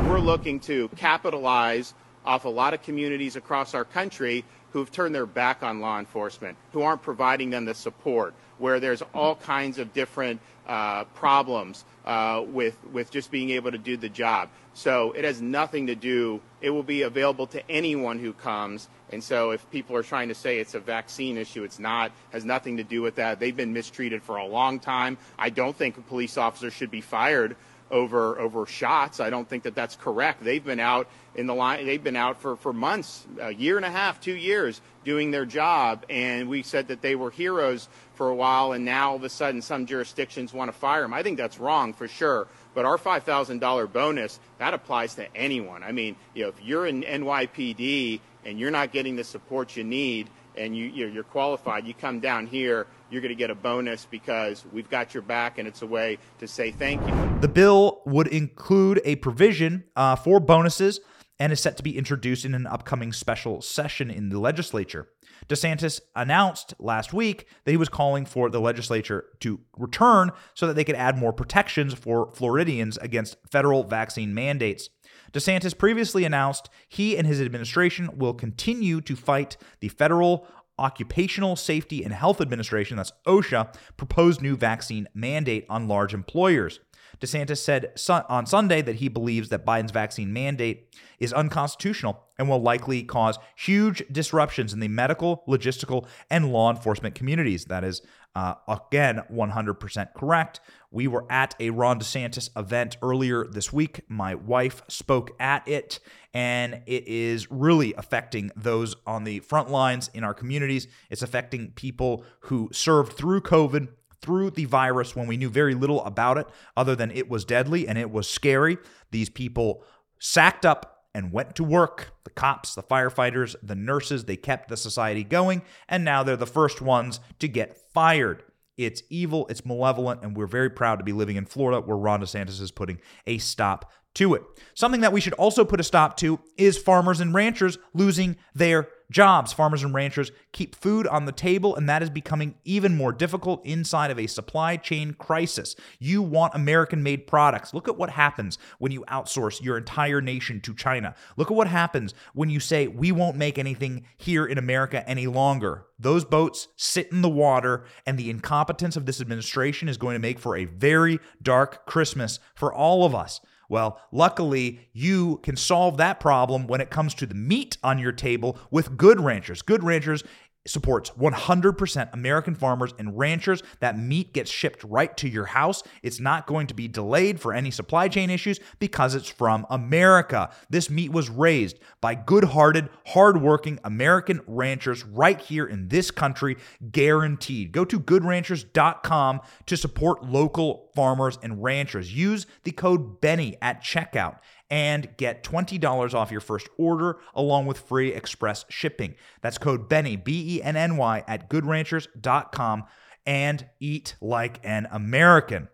We're 0.08 0.20
looking 0.20 0.60
to 0.62 0.90
capitalize 0.90 1.96
off 2.24 2.46
a 2.46 2.50
lot 2.50 2.76
of 2.76 2.84
communities 2.84 3.36
across 3.36 3.74
our 3.74 3.86
country 3.86 4.46
who've 4.72 4.92
turned 4.92 5.16
their 5.16 5.26
back 5.26 5.64
on 5.64 5.80
law 5.80 5.98
enforcement, 5.98 6.56
who 6.72 6.84
aren't 6.84 7.02
providing 7.02 7.50
them 7.50 7.66
the 7.66 7.74
support, 7.74 8.36
where 8.60 8.80
there's 8.80 9.02
all 9.14 9.36
kinds 9.36 9.80
of 9.80 9.94
different 9.94 10.40
uh, 10.68 11.04
problems 11.16 11.84
uh, 12.06 12.44
with 12.46 12.78
with 12.94 13.10
just 13.10 13.32
being 13.32 13.50
able 13.50 13.72
to 13.72 13.78
do 13.78 13.98
the 13.98 14.10
job. 14.10 14.50
So 14.74 15.12
it 15.14 15.26
has 15.26 15.42
nothing 15.42 15.88
to 15.88 15.96
do. 15.96 16.40
It 16.62 16.70
will 16.70 16.84
be 16.84 17.02
available 17.02 17.48
to 17.48 17.72
anyone 17.72 18.20
who 18.20 18.34
comes. 18.34 18.88
And 19.12 19.24
so 19.24 19.52
if 19.52 19.70
people 19.72 19.96
are 19.96 20.04
trying 20.04 20.30
to 20.30 20.36
say 20.36 20.60
it's 20.60 20.76
a 20.76 20.80
vaccine 20.80 21.38
issue, 21.38 21.64
it's 21.64 21.80
not. 21.80 22.12
Has 22.32 22.46
nothing 22.46 22.78
to 22.78 22.84
do 22.84 23.02
with 23.02 23.16
that. 23.16 23.40
They've 23.40 23.56
been 23.56 23.74
mistreated 23.74 24.22
for 24.22 24.38
a 24.38 24.46
long 24.46 24.80
time. 24.80 25.18
I 25.38 25.50
don't 25.50 25.76
think 25.76 25.98
a 25.98 26.02
police 26.02 26.38
officer 26.38 26.70
should 26.70 26.92
be 26.92 27.02
fired 27.02 27.56
over 27.92 28.40
over 28.40 28.66
shots. 28.66 29.20
I 29.20 29.30
don't 29.30 29.50
think 29.50 29.64
that 29.64 29.76
that's 29.76 29.96
correct. 29.96 30.44
They've 30.44 30.64
been 30.64 30.80
out 30.80 31.08
in 31.36 31.48
the 31.48 31.56
line. 31.56 31.86
They've 31.86 32.04
been 32.04 32.16
out 32.16 32.40
for 32.40 32.56
for 32.56 32.72
months, 32.72 33.26
a 33.42 33.54
year 33.54 33.78
and 33.78 33.86
a 33.86 33.92
half, 33.92 34.22
two 34.22 34.36
years, 34.36 34.82
doing 35.04 35.32
their 35.32 35.46
job. 35.46 36.06
And 36.10 36.50
we 36.50 36.64
said 36.64 36.90
that 36.90 37.02
they 37.02 37.16
were 37.16 37.32
heroes 37.32 37.90
for 38.20 38.28
a 38.28 38.36
while, 38.36 38.74
and 38.74 38.84
now 38.84 39.12
all 39.12 39.16
of 39.16 39.24
a 39.24 39.30
sudden 39.30 39.62
some 39.62 39.86
jurisdictions 39.86 40.54
want 40.54 40.68
to 40.70 40.78
fire 40.78 41.04
them. 41.04 41.14
I 41.14 41.24
think 41.24 41.38
that's 41.38 41.58
wrong 41.58 41.94
for 41.94 42.10
sure. 42.10 42.48
But 42.74 42.84
our 42.84 42.98
$5,000 42.98 43.94
bonus 43.94 44.42
that 44.58 44.74
applies 44.74 45.16
to 45.16 45.34
anyone. 45.34 45.84
I 45.84 45.94
mean, 45.94 46.18
you 46.34 46.44
know, 46.44 46.50
if 46.50 46.62
you're 46.62 46.86
in 46.86 47.04
NYPD 47.04 48.20
and 48.44 48.60
you're 48.60 48.72
not 48.72 48.92
getting 48.92 49.16
the 49.16 49.24
support 49.24 49.78
you 49.78 49.86
need, 49.86 50.30
and 50.58 50.76
you, 50.76 50.88
you're 50.88 51.24
qualified, 51.24 51.88
you 51.88 51.94
come 51.94 52.20
down 52.20 52.46
here 52.46 52.88
you're 53.10 53.22
going 53.22 53.30
to 53.30 53.36
get 53.36 53.50
a 53.50 53.56
bonus 53.56 54.06
because 54.06 54.64
we've 54.72 54.90
got 54.90 55.14
your 55.14 55.24
back 55.24 55.58
and 55.58 55.68
it's 55.68 55.82
a 55.82 55.88
way 55.88 56.18
to 56.40 56.48
say 56.48 56.72
thank 56.72 57.02
you. 57.08 57.40
The 57.42 57.48
bill 57.48 58.02
would 58.06 58.28
include 58.28 59.02
a 59.04 59.16
provision 59.16 59.86
uh, 59.96 60.16
for 60.16 60.40
bonuses 60.40 61.00
and 61.40 61.54
is 61.54 61.60
set 61.60 61.78
to 61.78 61.84
be 61.84 61.98
introduced 61.98 62.46
in 62.46 62.54
an 62.54 62.68
upcoming 62.68 63.14
special 63.14 63.62
session 63.62 64.12
in 64.12 64.30
the 64.30 64.40
legislature. 64.40 65.08
DeSantis 65.48 66.02
announced 66.16 66.74
last 66.80 67.14
week 67.14 67.48
that 67.64 67.72
he 67.72 67.78
was 67.78 67.90
calling 67.90 68.26
for 68.26 68.50
the 68.50 68.62
legislature 68.62 69.26
to 69.40 69.60
return 69.78 70.32
so 70.54 70.68
that 70.68 70.76
they 70.76 70.84
could 70.84 70.96
add 70.96 71.18
more 71.18 71.34
protections 71.34 71.94
for 71.94 72.32
Floridians 72.34 72.98
against 72.98 73.38
federal 73.50 73.84
vaccine 73.84 74.34
mandates. 74.34 74.90
DeSantis 75.32 75.78
previously 75.78 76.26
announced 76.26 76.70
he 76.88 77.18
and 77.18 77.28
his 77.28 77.42
administration 77.42 78.18
will 78.18 78.34
continue 78.34 79.02
to 79.02 79.16
fight 79.16 79.58
the 79.80 79.90
federal 79.90 80.48
Occupational 80.80 81.56
Safety 81.56 82.04
and 82.04 82.14
Health 82.14 82.40
Administration, 82.40 82.98
that's 82.98 83.12
OSHA, 83.28 83.76
proposed 83.98 84.42
new 84.42 84.56
vaccine 84.56 85.08
mandate 85.14 85.66
on 85.70 85.88
large 85.88 86.14
employers. 86.14 86.80
DeSantis 87.20 87.58
said 87.58 87.92
on 88.30 88.46
Sunday 88.46 88.82
that 88.82 88.96
he 88.96 89.10
believes 89.10 89.50
that 89.50 89.66
Biden's 89.66 89.92
vaccine 89.92 90.32
mandate 90.32 90.96
is 91.20 91.34
unconstitutional 91.34 92.24
and 92.38 92.48
will 92.48 92.62
likely 92.62 93.04
cause 93.04 93.38
huge 93.56 94.02
disruptions 94.12 94.74
in 94.74 94.80
the 94.80 94.88
medical, 94.88 95.44
logistical, 95.48 96.08
and 96.30 96.52
law 96.52 96.72
enforcement 96.72 97.16
communities. 97.16 97.66
That 97.66 97.84
is, 97.84 98.02
uh, 98.36 98.56
again, 98.68 99.22
100% 99.32 100.14
correct. 100.14 100.62
We 100.92 101.08
were 101.08 101.30
at 101.30 101.56
a 101.60 101.72
Ron 101.72 102.00
DeSantis 102.00 102.50
event 102.58 102.98
earlier 103.02 103.46
this 103.46 103.74
week. 103.74 104.02
My 104.08 104.34
wife 104.36 104.82
spoke 104.88 105.32
at 105.40 105.68
it, 105.68 106.00
and 106.34 106.82
it 106.86 107.08
is 107.08 107.52
really 107.52 107.94
affecting 107.96 108.52
those 108.56 108.96
on 109.06 109.26
the 109.26 109.40
front 109.40 109.70
lines 109.70 110.10
in 110.14 110.24
our 110.24 110.34
communities. 110.34 110.88
It's 111.10 111.22
affecting 111.22 111.72
people 111.72 112.24
who 112.42 112.70
served 112.72 113.14
through 113.14 113.42
COVID 113.42 113.90
through 114.22 114.52
the 114.52 114.66
virus 114.66 115.16
when 115.16 115.28
we 115.28 115.38
knew 115.38 115.50
very 115.50 115.74
little 115.74 116.04
about 116.04 116.38
it 116.38 116.48
other 116.76 116.96
than 116.96 117.12
it 117.12 117.30
was 117.30 117.46
deadly 117.46 117.88
and 117.88 117.98
it 117.98 118.12
was 118.12 118.30
scary. 118.30 118.78
These 119.12 119.30
people 119.30 119.84
sacked 120.20 120.66
up 120.66 121.06
and 121.14 121.32
went 121.32 121.56
to 121.56 121.64
work. 121.64 122.14
The 122.24 122.30
cops, 122.30 122.76
the 122.76 122.84
firefighters, 122.84 123.56
the 123.64 123.76
nurses, 123.76 124.26
they 124.26 124.36
kept 124.36 124.70
the 124.70 124.78
society 124.78 125.24
going, 125.24 125.64
and 125.88 126.06
now 126.06 126.24
they're 126.24 126.36
the 126.36 126.46
first 126.46 126.82
ones 126.82 127.20
to 127.40 127.48
get 127.48 127.78
fired. 127.94 128.44
It's 128.78 129.04
evil, 129.10 129.46
it's 129.50 129.66
malevolent, 129.66 130.22
and 130.24 130.38
we're 130.38 130.48
very 130.48 130.70
proud 130.70 131.00
to 131.00 131.04
be 131.04 131.12
living 131.12 131.36
in 131.36 131.46
Florida 131.46 131.82
where 131.82 131.98
Ron 131.98 132.22
DeSantis 132.22 132.62
is 132.62 132.72
putting 132.72 133.02
a 133.28 133.38
stop 133.38 133.92
to 134.16 134.34
it. 134.34 134.44
Something 134.74 135.02
that 135.02 135.14
we 135.14 135.22
should 135.22 135.34
also 135.34 135.64
put 135.66 135.80
a 135.80 135.84
stop 135.84 136.18
to 136.18 136.40
is 136.58 136.78
farmers 136.78 137.20
and 137.20 137.34
ranchers 137.34 137.78
losing 137.94 138.38
their 138.54 138.88
jobs. 139.12 139.54
Farmers 139.54 139.84
and 139.84 139.94
ranchers 139.94 140.32
keep 140.52 140.76
food 140.76 141.08
on 141.08 141.26
the 141.26 141.32
table, 141.32 141.76
and 141.76 141.90
that 141.90 142.04
is 142.04 142.10
becoming 142.10 142.56
even 142.64 142.96
more 142.96 143.12
difficult 143.12 143.66
inside 143.66 144.12
of 144.12 144.20
a 144.20 144.28
supply 144.28 144.78
chain 144.78 145.14
crisis. 145.14 145.76
You 146.00 146.22
want 146.22 146.56
American 146.56 147.04
made 147.04 147.28
products. 147.28 147.74
Look 147.74 147.88
at 147.88 147.98
what 147.98 148.12
happens 148.12 148.58
when 148.78 148.92
you 148.92 149.04
outsource 149.08 149.64
your 149.64 149.78
entire 149.78 150.22
nation 150.22 150.62
to 150.62 150.76
China. 150.76 151.16
Look 151.38 151.50
at 151.52 151.58
what 151.58 151.68
happens 151.68 152.14
when 152.34 152.50
you 152.50 152.60
say, 152.60 152.88
we 152.88 153.12
won't 153.12 153.38
make 153.38 153.58
anything 153.58 154.06
here 154.18 154.46
in 154.46 154.58
America 154.58 155.08
any 155.10 155.28
longer. 155.28 155.86
Those 155.98 156.24
boats 156.24 156.68
sit 156.78 157.12
in 157.12 157.22
the 157.22 157.30
water, 157.30 157.86
and 158.06 158.18
the 158.18 158.30
incompetence 158.30 158.96
of 158.96 159.06
this 159.06 159.22
administration 159.22 159.90
is 159.90 159.98
going 159.98 160.16
to 160.16 160.20
make 160.20 160.40
for 160.40 160.56
a 160.56 160.66
very 160.66 161.20
dark 161.42 161.86
Christmas 161.86 162.40
for 162.56 162.74
all 162.74 163.06
of 163.06 163.16
us. 163.16 163.42
Well, 163.70 164.02
luckily, 164.12 164.90
you 164.92 165.38
can 165.44 165.56
solve 165.56 165.98
that 165.98 166.20
problem 166.20 166.68
when 166.68 166.82
it 166.82 166.90
comes 166.90 167.14
to 167.16 167.28
the 167.28 167.36
meat 167.36 167.78
on 167.84 168.00
your 168.00 168.12
table 168.12 168.58
with 168.72 168.98
Good 168.98 169.22
Ranchers. 169.22 169.62
Good 169.62 169.84
Ranchers 169.84 170.24
supports 170.68 171.10
100% 171.12 172.14
American 172.14 172.56
farmers 172.56 172.94
and 173.00 173.18
ranchers. 173.18 173.64
That 173.80 173.98
meat 173.98 174.34
gets 174.34 174.52
shipped 174.52 174.84
right 174.84 175.16
to 175.18 175.28
your 175.28 175.46
house. 175.46 175.84
It's 176.04 176.20
not 176.20 176.48
going 176.48 176.68
to 176.68 176.74
be 176.74 176.88
delayed 176.88 177.40
for 177.40 177.54
any 177.54 177.72
supply 177.72 178.08
chain 178.08 178.30
issues 178.30 178.60
because 178.80 179.16
it's 179.16 179.30
from 179.30 179.66
America. 179.70 180.50
This 180.70 180.90
meat 180.90 181.12
was 181.12 181.30
raised 181.30 181.80
by 182.02 182.16
good 182.16 182.44
hearted, 182.46 182.90
hard 183.08 183.42
working 183.42 183.80
American 183.84 184.42
ranchers 184.48 185.04
right 185.06 185.40
here 185.40 185.66
in 185.66 185.88
this 185.88 186.12
country, 186.12 186.58
guaranteed. 186.92 187.72
Go 187.72 187.86
to 187.86 188.00
goodranchers.com 188.00 189.42
to 189.66 189.78
support 189.78 190.24
local 190.24 190.90
farmers 190.96 191.40
and 191.42 191.64
ranchers. 191.64 192.14
Use 192.14 192.46
the 192.64 192.72
code 192.72 193.22
BENNY 193.22 193.58
at 193.62 193.82
checkout 193.82 194.40
and 194.70 195.10
get 195.18 195.44
$20 195.44 196.14
off 196.14 196.32
your 196.32 196.42
first 196.42 196.70
order 196.78 197.18
along 197.34 197.66
with 197.66 197.80
free 197.80 198.14
express 198.14 198.66
shipping. 198.70 199.16
That's 199.42 199.58
code 199.58 199.90
Benny, 199.90 200.16
B 200.16 200.58
E 200.58 200.64
N 200.64 200.76
N 200.76 200.98
Y, 200.98 201.24
at 201.28 201.50
goodranchers.com 201.50 202.84
and 203.26 203.68
eat 203.80 204.16
like 204.22 204.60
an 204.64 204.88
American. 204.92 205.70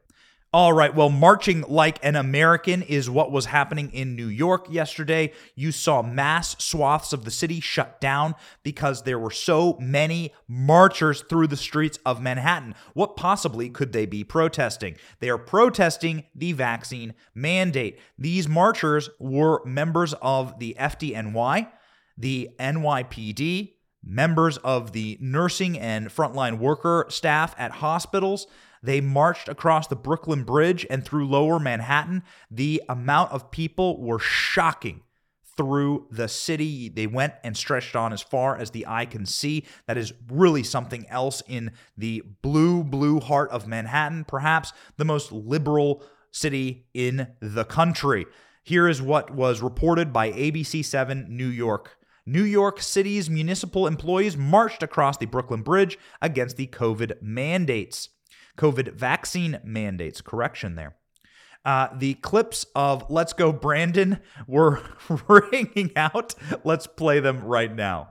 All 0.56 0.72
right, 0.72 0.96
well, 0.96 1.10
marching 1.10 1.66
like 1.68 2.00
an 2.02 2.16
American 2.16 2.82
is 2.82 3.10
what 3.10 3.30
was 3.30 3.48
happening 3.48 3.92
in 3.92 4.16
New 4.16 4.28
York 4.30 4.68
yesterday. 4.70 5.34
You 5.54 5.74
saw 5.74 6.02
mass 6.02 6.56
swaths 6.64 7.12
of 7.12 7.26
the 7.26 7.30
city 7.30 7.60
shut 7.60 8.00
down 8.00 8.36
because 8.64 9.04
there 9.04 9.20
were 9.20 9.32
so 9.32 9.76
many 9.82 10.34
marchers 10.48 11.26
through 11.28 11.48
the 11.48 11.58
streets 11.58 12.00
of 12.06 12.22
Manhattan. 12.22 12.74
What 12.94 13.18
possibly 13.18 13.70
could 13.70 13.92
they 13.92 14.06
be 14.06 14.24
protesting? 14.24 14.96
They 15.20 15.30
are 15.30 15.38
protesting 15.38 16.24
the 16.34 16.54
vaccine 16.54 17.16
mandate. 17.34 18.00
These 18.18 18.48
marchers 18.48 19.10
were 19.20 19.62
members 19.66 20.14
of 20.22 20.58
the 20.60 20.78
FDNY, 20.80 21.68
the 22.18 22.52
NYPD, 22.58 23.74
members 24.06 24.56
of 24.60 24.94
the 24.94 25.18
nursing 25.20 25.78
and 25.78 26.08
frontline 26.08 26.60
worker 26.60 27.08
staff 27.10 27.54
at 27.58 27.72
hospitals. 27.72 28.48
They 28.86 29.02
marched 29.02 29.50
across 29.50 29.88
the 29.88 29.96
Brooklyn 29.96 30.44
Bridge 30.44 30.86
and 30.90 31.04
through 31.04 31.28
lower 31.28 31.60
Manhattan. 31.60 32.24
The 32.52 32.84
amount 32.88 33.32
of 33.32 33.50
people 33.50 34.00
were 34.00 34.20
shocking 34.20 35.02
through 35.58 36.08
the 36.12 36.28
city. 36.28 36.90
They 36.90 37.08
went 37.08 37.34
and 37.44 37.58
stretched 37.58 37.96
on 37.96 38.14
as 38.14 38.22
far 38.22 38.56
as 38.56 38.72
the 38.72 38.86
eye 38.88 39.06
can 39.06 39.26
see. 39.26 39.66
That 39.88 39.98
is 39.98 40.14
really 40.30 40.64
something 40.64 41.08
else 41.10 41.42
in 41.48 41.72
the 41.98 42.24
blue, 42.44 42.84
blue 42.84 43.20
heart 43.20 43.50
of 43.50 43.68
Manhattan, 43.68 44.26
perhaps 44.26 44.72
the 44.98 45.06
most 45.06 45.32
liberal 45.32 46.04
city 46.32 46.86
in 46.94 47.30
the 47.40 47.66
country. 47.66 48.26
Here 48.64 48.88
is 48.88 49.02
what 49.02 49.32
was 49.32 49.62
reported 49.62 50.14
by 50.14 50.32
ABC7 50.32 51.28
New 51.28 51.48
York. 51.48 51.98
New 52.26 52.44
York 52.44 52.82
City's 52.82 53.30
municipal 53.30 53.88
employees 53.88 54.36
marched 54.36 54.84
across 54.84 55.18
the 55.18 55.28
Brooklyn 55.28 55.62
Bridge 55.62 55.98
against 56.22 56.58
the 56.58 56.68
COVID 56.68 57.22
mandates. 57.22 58.10
COVID 58.58 58.94
vaccine 58.94 59.60
mandates. 59.64 60.22
Correction 60.22 60.76
there. 60.76 60.96
Uh, 61.64 61.90
the 61.98 62.14
clips 62.16 62.66
of 62.76 63.10
Let's 63.10 63.34
Go 63.34 63.52
Brandon 63.52 64.20
were 64.48 64.82
ringing 65.28 65.92
out. 65.96 66.36
Let's 66.64 66.86
play 66.88 67.20
them 67.20 67.44
right 67.44 67.74
now. 67.74 68.10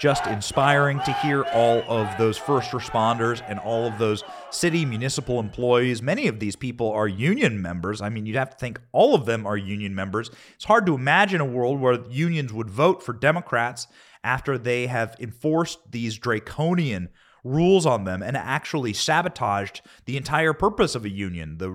Just 0.00 0.26
inspiring 0.26 0.98
to 1.00 1.12
hear 1.12 1.44
all 1.52 1.82
of 1.86 2.08
those 2.16 2.38
first 2.38 2.70
responders 2.70 3.44
and 3.46 3.58
all 3.58 3.86
of 3.86 3.98
those 3.98 4.24
city 4.50 4.86
municipal 4.86 5.38
employees. 5.38 6.00
Many 6.00 6.26
of 6.26 6.40
these 6.40 6.56
people 6.56 6.90
are 6.90 7.06
union 7.06 7.60
members. 7.60 8.00
I 8.00 8.08
mean, 8.08 8.24
you'd 8.24 8.36
have 8.36 8.50
to 8.50 8.56
think 8.56 8.80
all 8.92 9.14
of 9.14 9.26
them 9.26 9.46
are 9.46 9.58
union 9.58 9.94
members. 9.94 10.30
It's 10.54 10.64
hard 10.64 10.86
to 10.86 10.94
imagine 10.94 11.42
a 11.42 11.44
world 11.44 11.80
where 11.80 12.00
unions 12.08 12.50
would 12.50 12.70
vote 12.70 13.02
for 13.02 13.12
Democrats 13.12 13.88
after 14.24 14.56
they 14.56 14.86
have 14.86 15.16
enforced 15.20 15.78
these 15.90 16.16
draconian 16.16 17.10
rules 17.44 17.84
on 17.84 18.04
them 18.04 18.22
and 18.22 18.36
actually 18.38 18.94
sabotaged 18.94 19.82
the 20.06 20.16
entire 20.16 20.54
purpose 20.54 20.94
of 20.94 21.04
a 21.04 21.10
union, 21.10 21.58
the 21.58 21.70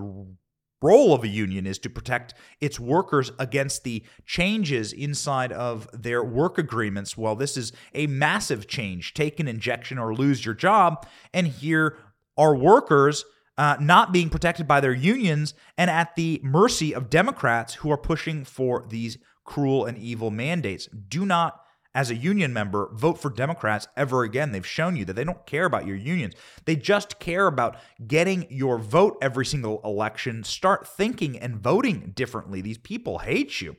role 0.86 1.13
of 1.13 1.24
a 1.24 1.27
union 1.27 1.65
is 1.65 1.80
to 1.80 1.89
protect 1.89 2.34
its 2.62 2.80
workers 2.80 3.32
against 3.39 3.84
the 3.84 4.04
changes 4.25 4.94
inside 4.94 5.51
of 5.51 5.88
their 5.94 6.24
work 6.24 6.58
agreements. 6.58 7.18
Well, 7.18 7.36
this 7.36 7.58
is 7.58 7.72
a 7.94 8.08
massive 8.08 8.68
change. 8.68 9.13
Take 9.13 9.39
an 9.39 9.48
injection 9.48 9.98
or 9.98 10.13
lose 10.13 10.46
your 10.46 10.56
job. 10.56 11.06
And 11.34 11.48
here, 11.48 11.98
are 12.38 12.56
workers 12.56 13.25
uh, 13.58 13.77
not 13.80 14.12
being 14.12 14.30
protected 14.30 14.68
by 14.68 14.82
their 14.82 14.94
unions 14.94 15.54
and 15.77 15.89
at 15.89 16.15
the 16.15 16.42
mercy 16.44 16.94
of 16.94 17.10
Democrats 17.10 17.75
who 17.75 17.92
are 17.92 17.98
pushing 17.98 18.44
for 18.44 18.86
these 18.89 19.18
cruel 19.46 19.86
and 19.86 19.98
evil 19.98 20.32
mandates. 20.32 20.88
Do 20.88 21.25
not, 21.25 21.62
as 21.96 22.12
a 22.12 22.16
union 22.16 22.52
member, 22.52 22.90
vote 22.94 23.18
for 23.18 23.30
Democrats 23.30 23.88
ever 23.96 24.24
again. 24.24 24.52
They've 24.52 24.68
shown 24.68 24.98
you 24.98 25.06
that 25.06 25.14
they 25.14 25.24
don't 25.24 25.46
care 25.46 25.66
about 25.66 25.88
your 25.88 25.96
unions. 25.96 26.36
They 26.66 26.75
just 26.75 27.20
care 27.20 27.48
about 27.48 27.78
getting 28.06 28.46
your 28.50 28.78
vote 28.78 29.18
every 29.22 29.46
single 29.46 29.82
election. 29.84 30.44
Start 30.44 30.86
thinking 30.86 31.40
and 31.40 31.56
voting 31.56 32.12
differently. 32.14 32.62
These 32.62 32.80
people 32.80 33.20
hate 33.20 33.62
you. 33.62 33.78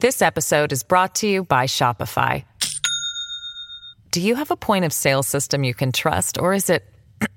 This 0.00 0.20
episode 0.20 0.72
is 0.72 0.82
brought 0.82 1.14
to 1.16 1.28
you 1.28 1.44
by 1.44 1.66
Shopify. 1.66 2.44
Do 4.10 4.20
you 4.20 4.34
have 4.34 4.50
a 4.50 4.56
point 4.56 4.84
of 4.84 4.92
sale 4.92 5.22
system 5.22 5.62
you 5.62 5.74
can 5.74 5.92
trust, 5.92 6.38
or 6.38 6.54
is 6.54 6.70
it 6.70 6.84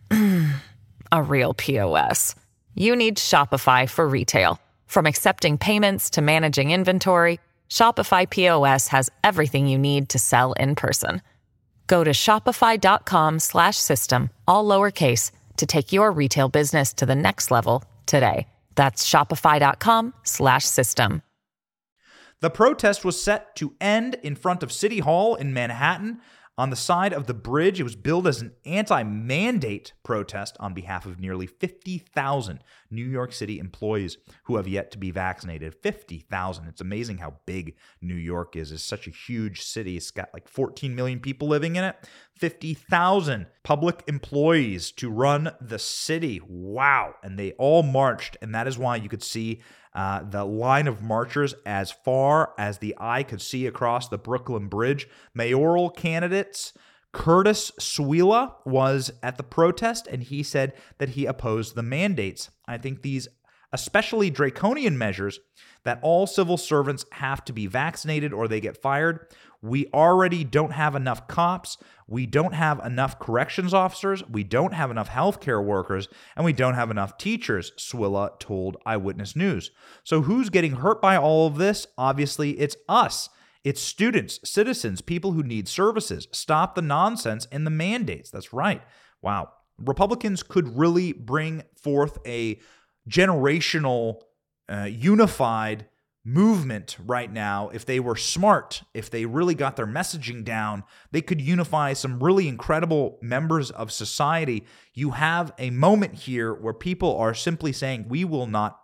a 1.12 1.24
real 1.24 1.54
POS? 1.54 2.34
You 2.74 2.96
need 2.96 3.18
Shopify 3.18 3.88
for 3.90 4.08
retail. 4.08 4.60
From 4.88 5.06
accepting 5.06 5.58
payments 5.58 6.10
to 6.12 6.22
managing 6.22 6.72
inventory, 6.72 7.40
Shopify 7.72 8.30
POS 8.30 8.90
has 8.90 9.10
everything 9.24 9.66
you 9.66 9.78
need 9.78 10.10
to 10.10 10.20
sell 10.20 10.52
in 10.54 10.76
person. 10.76 11.22
Go 11.88 12.04
to 12.04 12.12
shopify.com/system 12.12 14.30
all 14.46 14.66
lowercase 14.66 15.32
to 15.56 15.66
take 15.66 15.94
your 15.94 16.12
retail 16.12 16.50
business 16.50 16.94
to 16.94 17.06
the 17.06 17.16
next 17.16 17.50
level 17.50 17.82
today. 18.06 18.46
That's 18.76 19.10
shopify.com/system. 19.10 21.22
The 22.42 22.50
protest 22.50 23.06
was 23.06 23.24
set 23.24 23.56
to 23.56 23.74
end 23.80 24.16
in 24.24 24.36
front 24.36 24.64
of 24.64 24.72
City 24.72 25.00
Hall 25.00 25.36
in 25.36 25.54
Manhattan 25.54 26.20
on 26.58 26.70
the 26.70 26.76
side 26.76 27.14
of 27.14 27.28
the 27.28 27.34
bridge, 27.34 27.80
it 27.80 27.84
was 27.84 27.96
billed 27.96 28.28
as 28.28 28.42
an 28.42 28.52
anti 28.66 29.04
mandate 29.04 29.94
protest 30.04 30.58
on 30.60 30.74
behalf 30.74 31.06
of 31.06 31.20
nearly 31.20 31.48
50,000 31.48 32.64
New 32.90 33.06
York 33.06 33.32
City 33.32 33.58
employees 33.58 34.18
who 34.44 34.58
have 34.58 34.68
yet 34.68 34.92
to 34.92 34.98
be 34.98 35.12
vaccinated. 35.12 35.74
50,000. 35.82 36.68
It's 36.68 36.82
amazing 36.82 37.20
how 37.20 37.36
big 37.46 37.76
New 38.02 38.16
York 38.16 38.56
is. 38.56 38.72
It's 38.72 38.84
such 38.84 39.08
a 39.08 39.12
huge 39.12 39.62
city. 39.62 39.96
It's 39.96 40.12
got 40.12 40.34
like 40.34 40.48
14 40.48 40.94
million 40.94 41.20
people 41.20 41.48
living 41.48 41.78
in 41.78 41.84
it. 41.84 41.96
50,000 42.42 43.46
public 43.62 44.04
employees 44.08 44.92
to 44.94 45.12
run 45.12 45.52
the 45.62 45.78
city. 45.78 46.42
Wow. 46.46 47.14
And 47.22 47.38
they 47.38 47.52
all 47.54 47.84
marched. 47.84 48.36
And 48.42 48.54
that 48.56 48.68
is 48.68 48.80
why 48.80 48.96
you 48.96 49.08
could 49.08 49.22
see 49.22 49.62
uh, 49.94 50.24
the 50.24 50.44
line 50.44 50.88
of 50.88 51.04
marchers 51.04 51.54
as 51.68 51.92
far 51.92 52.54
as 52.58 52.80
the 52.80 52.96
eye 52.98 53.22
could 53.22 53.44
see 53.44 53.68
across 53.68 54.08
the 54.08 54.18
Brooklyn 54.18 54.68
Bridge. 54.70 55.08
Mayoral 55.36 55.92
candidates. 55.92 56.74
Curtis 57.14 57.72
Sliwa 57.80 58.56
was 58.66 59.12
at 59.22 59.38
the 59.38 59.44
protest 59.44 60.08
and 60.08 60.24
he 60.24 60.42
said 60.42 60.74
that 60.98 61.10
he 61.10 61.26
opposed 61.26 61.76
the 61.76 61.84
mandates. 61.84 62.50
I 62.68 62.80
think 62.80 63.02
these 63.02 63.28
especially 63.74 64.30
draconian 64.30 64.98
measures 64.98 65.40
that 65.84 66.00
all 66.02 66.28
civil 66.28 66.58
servants 66.58 67.06
have 67.14 67.44
to 67.46 67.54
be 67.54 67.68
vaccinated 67.68 68.34
or 68.34 68.48
they 68.48 68.60
get 68.60 68.82
fired. 68.82 69.28
We 69.62 69.88
already 69.94 70.44
don't 70.44 70.72
have 70.72 70.96
enough 70.96 71.28
cops. 71.28 71.78
We 72.08 72.26
don't 72.26 72.54
have 72.54 72.84
enough 72.84 73.20
corrections 73.20 73.74
officers. 73.74 74.28
We 74.28 74.44
don't 74.44 74.74
have 74.74 74.92
enough 74.92 75.10
healthcare 75.10 75.64
workers. 75.64 76.08
And 76.36 76.44
we 76.44 76.54
don't 76.54 76.74
have 76.74 76.92
enough 76.92 77.18
teachers, 77.18 77.72
Sliwa 77.78 78.40
told 78.40 78.78
Eyewitness 78.86 79.36
News. 79.36 79.72
So, 80.04 80.22
who's 80.22 80.50
getting 80.50 80.74
hurt 80.74 81.02
by 81.02 81.16
all 81.16 81.48
of 81.48 81.58
this? 81.58 81.88
Obviously, 81.98 82.60
it's 82.60 82.76
us. 82.90 83.30
It's 83.64 83.82
students, 83.82 84.40
citizens, 84.44 85.02
people 85.02 85.34
who 85.34 85.44
need 85.44 85.68
services. 85.68 86.28
Stop 86.32 86.74
the 86.74 86.82
nonsense 86.82 87.48
and 87.52 87.66
the 87.66 87.72
mandates. 87.72 88.32
That's 88.32 88.54
right. 88.54 88.82
Wow. 89.22 89.50
Republicans 89.78 90.42
could 90.42 90.78
really 90.78 91.14
bring 91.14 91.64
forth 91.76 92.18
a 92.26 92.60
generational, 93.10 94.22
uh, 94.70 94.84
unified 94.84 95.88
movement 96.24 96.98
right 97.04 97.32
now, 97.32 97.70
if 97.70 97.86
they 97.86 98.00
were 98.00 98.16
smart, 98.16 98.84
if 98.94 99.10
they 99.10 99.26
really 99.26 99.56
got 99.56 99.76
their 99.76 99.88
messaging 99.88 100.44
down, 100.44 100.84
they 101.12 101.22
could 101.22 101.42
unify 101.42 101.94
some 101.94 102.24
really 102.24 102.48
incredible 102.48 103.18
members 103.22 103.72
of 103.72 103.92
society. 103.92 104.66
You 104.94 105.12
have 105.12 105.52
a 105.58 105.72
moment 105.72 106.14
here 106.14 106.54
where 106.54 106.74
people 106.74 107.18
are 107.18 107.34
simply 107.34 107.74
saying, 107.74 108.06
we 108.08 108.24
will 108.24 108.46
not 108.46 108.80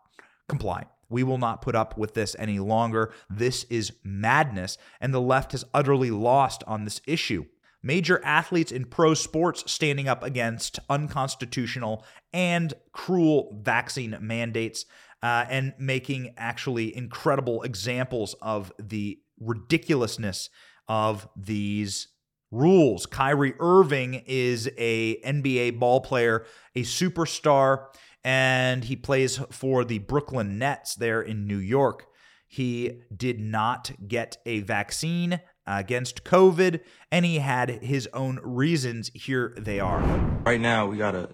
comply. 0.50 0.88
We 1.09 1.24
will 1.24 1.38
not 1.38 1.62
put 1.62 1.75
up 1.75 1.97
with 1.97 2.15
this 2.15 2.36
any 2.39 2.59
longer. 2.59 3.13
This 3.29 3.65
is 3.65 3.93
madness. 4.03 4.77
And 5.00 5.13
the 5.13 5.21
left 5.21 5.51
has 5.51 5.63
utterly 5.74 6.12
lost 6.12 6.63
on 6.65 6.83
this 6.83 7.01
issue. 7.05 7.45
Major 7.88 8.20
athletes 8.25 8.74
in 8.74 8.84
pro 8.84 9.13
sports 9.13 9.63
standing 9.72 10.10
up 10.10 10.22
against 10.22 10.77
unconstitutional 10.89 12.03
and 12.34 12.74
cruel 12.91 13.58
vaccine 13.63 14.17
mandates 14.20 14.84
uh, 15.24 15.46
and 15.50 15.74
making 15.79 16.34
actually 16.36 16.94
incredible 16.94 17.63
examples 17.63 18.36
of 18.41 18.73
the 18.78 19.19
ridiculousness 19.39 20.50
of 20.89 21.30
these 21.38 22.10
rules. 22.52 23.06
Kyrie 23.06 23.56
Irving 23.58 24.15
is 24.26 24.69
a 24.78 25.21
NBA 25.21 25.80
ball 25.80 26.02
player, 26.02 26.45
a 26.76 26.82
superstar, 26.82 27.86
and 28.21 28.84
he 28.84 28.97
plays 28.97 29.39
for 29.50 29.86
the 29.86 30.00
Brooklyn 30.00 30.60
Nets 30.60 30.93
there 30.95 31.21
in 31.21 31.47
New 31.47 31.60
York. 31.60 32.08
He 32.47 33.04
did 33.15 33.39
not 33.39 33.91
get 34.06 34.39
a 34.45 34.60
vaccine 34.60 35.39
against 35.67 36.23
COVID, 36.23 36.80
and 37.12 37.25
he 37.25 37.39
had 37.39 37.69
his 37.69 38.08
own 38.13 38.39
reasons. 38.41 39.12
Here 39.13 39.53
they 39.58 39.80
are. 39.80 39.99
Right 40.45 40.62
now, 40.62 40.88
we 40.88 40.97
got 40.97 41.12
to 41.12 41.30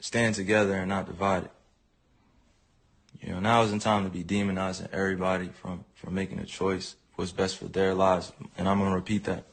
stand 0.00 0.34
together 0.34 0.74
and 0.74 0.88
not 0.88 1.06
divide 1.06 1.44
it. 1.44 1.50
You 3.22 3.32
know, 3.32 3.40
now 3.40 3.62
isn't 3.62 3.80
time 3.80 4.04
to 4.04 4.10
be 4.10 4.22
demonizing 4.22 4.88
everybody 4.92 5.48
from, 5.48 5.84
from 5.94 6.14
making 6.14 6.38
a 6.40 6.44
choice 6.44 6.96
what's 7.14 7.32
best 7.32 7.56
for 7.56 7.66
their 7.66 7.94
lives. 7.94 8.32
And 8.58 8.68
I'm 8.68 8.78
going 8.78 8.90
to 8.90 8.96
repeat 8.96 9.24
that. 9.24 9.44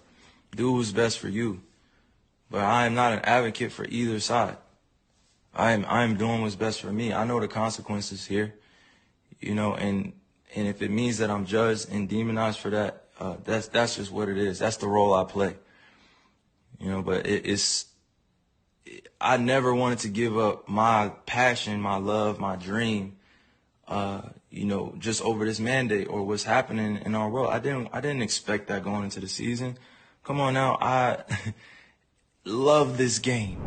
Do 0.53 0.73
what's 0.73 0.91
best 0.91 1.19
for 1.19 1.29
you. 1.29 1.61
But 2.49 2.61
I 2.65 2.85
am 2.85 2.93
not 2.93 3.13
an 3.13 3.19
advocate 3.19 3.71
for 3.71 3.85
either 3.85 4.19
side. 4.19 4.57
I 5.53 5.71
am, 5.71 5.85
I 5.87 6.03
am 6.03 6.17
doing 6.17 6.41
what's 6.41 6.55
best 6.55 6.81
for 6.81 6.91
me. 6.91 7.13
I 7.13 7.23
know 7.23 7.39
the 7.39 7.47
consequences 7.47 8.25
here, 8.25 8.55
you 9.39 9.55
know, 9.55 9.75
and, 9.75 10.13
and 10.55 10.67
if 10.67 10.81
it 10.81 10.91
means 10.91 11.17
that 11.19 11.29
I'm 11.29 11.45
judged 11.45 11.89
and 11.89 12.09
demonized 12.09 12.59
for 12.59 12.69
that, 12.71 13.00
uh, 13.21 13.37
that's, 13.43 13.67
that's 13.67 13.95
just 13.95 14.11
what 14.11 14.29
it 14.29 14.37
is. 14.37 14.59
That's 14.59 14.77
the 14.77 14.87
role 14.87 15.13
I 15.13 15.23
play. 15.23 15.55
You 16.79 16.89
know, 16.89 17.01
but 17.01 17.27
it, 17.27 17.45
it's, 17.45 17.85
I 19.19 19.37
never 19.37 19.73
wanted 19.73 19.99
to 19.99 20.09
give 20.09 20.37
up 20.37 20.67
my 20.67 21.09
passion, 21.25 21.79
my 21.79 21.97
love, 21.97 22.39
my 22.39 22.55
dream 22.55 23.17
uh, 23.91 24.21
you 24.49 24.65
know, 24.65 24.95
just 24.97 25.21
over 25.21 25.43
this 25.43 25.59
mandate 25.59 26.07
or 26.09 26.23
what's 26.23 26.45
happening 26.45 27.01
in 27.05 27.13
our 27.13 27.29
world. 27.29 27.51
I 27.51 27.59
didn't, 27.59 27.89
I 27.91 27.99
didn't 27.99 28.21
expect 28.21 28.67
that 28.69 28.83
going 28.83 29.03
into 29.03 29.19
the 29.19 29.27
season. 29.27 29.77
Come 30.23 30.39
on 30.39 30.53
now, 30.53 30.77
I 30.79 31.23
love 32.45 32.97
this 32.97 33.19
game. 33.19 33.61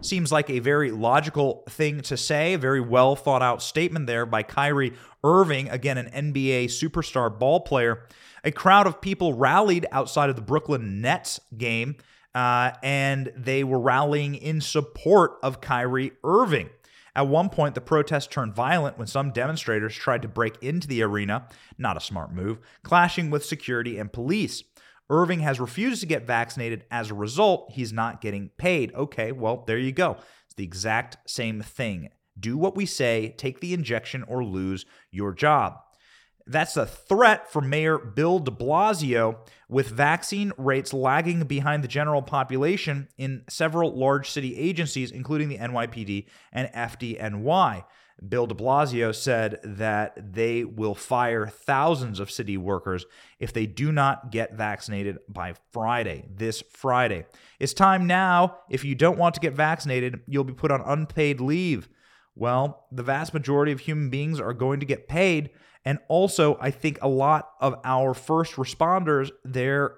Seems 0.00 0.32
like 0.32 0.48
a 0.48 0.60
very 0.60 0.90
logical 0.90 1.62
thing 1.68 2.00
to 2.02 2.16
say, 2.16 2.56
very 2.56 2.80
well 2.80 3.14
thought 3.16 3.42
out 3.42 3.62
statement 3.62 4.06
there 4.06 4.24
by 4.24 4.42
Kyrie 4.42 4.94
Irving, 5.22 5.68
again, 5.68 5.98
an 5.98 6.32
NBA 6.32 6.66
superstar 6.66 7.36
ball 7.36 7.60
player. 7.60 8.06
A 8.44 8.50
crowd 8.50 8.86
of 8.86 9.00
people 9.00 9.34
rallied 9.34 9.86
outside 9.92 10.30
of 10.30 10.36
the 10.36 10.42
Brooklyn 10.42 11.00
Nets 11.00 11.40
game, 11.56 11.96
uh, 12.34 12.72
and 12.82 13.32
they 13.36 13.64
were 13.64 13.78
rallying 13.80 14.34
in 14.34 14.60
support 14.60 15.32
of 15.42 15.60
Kyrie 15.60 16.12
Irving. 16.24 16.70
At 17.14 17.26
one 17.26 17.48
point, 17.48 17.74
the 17.74 17.80
protest 17.80 18.30
turned 18.30 18.54
violent 18.54 18.96
when 18.96 19.08
some 19.08 19.32
demonstrators 19.32 19.94
tried 19.94 20.22
to 20.22 20.28
break 20.28 20.62
into 20.62 20.86
the 20.86 21.02
arena, 21.02 21.48
not 21.76 21.96
a 21.96 22.00
smart 22.00 22.32
move, 22.32 22.58
clashing 22.82 23.30
with 23.30 23.44
security 23.44 23.98
and 23.98 24.12
police. 24.12 24.62
Irving 25.10 25.40
has 25.40 25.58
refused 25.58 26.00
to 26.02 26.06
get 26.06 26.26
vaccinated. 26.26 26.84
As 26.90 27.10
a 27.10 27.14
result, 27.14 27.72
he's 27.72 27.92
not 27.92 28.20
getting 28.20 28.50
paid. 28.56 28.94
Okay, 28.94 29.32
well, 29.32 29.64
there 29.66 29.76
you 29.76 29.90
go. 29.90 30.18
It's 30.46 30.54
the 30.54 30.64
exact 30.64 31.16
same 31.28 31.60
thing. 31.62 32.10
Do 32.38 32.56
what 32.56 32.76
we 32.76 32.86
say, 32.86 33.34
take 33.36 33.60
the 33.60 33.74
injection, 33.74 34.22
or 34.22 34.44
lose 34.44 34.86
your 35.10 35.32
job. 35.32 35.80
That's 36.50 36.76
a 36.76 36.84
threat 36.84 37.52
for 37.52 37.62
Mayor 37.62 37.96
Bill 37.96 38.40
de 38.40 38.50
Blasio, 38.50 39.36
with 39.68 39.86
vaccine 39.86 40.50
rates 40.58 40.92
lagging 40.92 41.44
behind 41.44 41.84
the 41.84 41.88
general 41.88 42.22
population 42.22 43.06
in 43.16 43.44
several 43.48 43.96
large 43.96 44.28
city 44.28 44.56
agencies, 44.56 45.12
including 45.12 45.48
the 45.48 45.58
NYPD 45.58 46.26
and 46.52 46.68
FDNY. 46.74 47.84
Bill 48.28 48.48
de 48.48 48.54
Blasio 48.56 49.14
said 49.14 49.60
that 49.62 50.34
they 50.34 50.64
will 50.64 50.96
fire 50.96 51.46
thousands 51.46 52.18
of 52.18 52.32
city 52.32 52.56
workers 52.56 53.06
if 53.38 53.52
they 53.52 53.66
do 53.66 53.92
not 53.92 54.32
get 54.32 54.54
vaccinated 54.54 55.18
by 55.28 55.54
Friday, 55.70 56.26
this 56.34 56.64
Friday. 56.72 57.26
It's 57.60 57.72
time 57.72 58.08
now. 58.08 58.58
If 58.68 58.84
you 58.84 58.96
don't 58.96 59.18
want 59.18 59.36
to 59.36 59.40
get 59.40 59.54
vaccinated, 59.54 60.18
you'll 60.26 60.42
be 60.42 60.52
put 60.52 60.72
on 60.72 60.82
unpaid 60.84 61.40
leave. 61.40 61.88
Well, 62.34 62.86
the 62.90 63.04
vast 63.04 63.32
majority 63.32 63.70
of 63.70 63.78
human 63.78 64.10
beings 64.10 64.40
are 64.40 64.52
going 64.52 64.80
to 64.80 64.86
get 64.86 65.06
paid. 65.06 65.50
And 65.84 65.98
also, 66.08 66.58
I 66.60 66.70
think 66.70 66.98
a 67.00 67.08
lot 67.08 67.50
of 67.60 67.74
our 67.84 68.14
first 68.14 68.54
responders, 68.54 69.30
there 69.44 69.96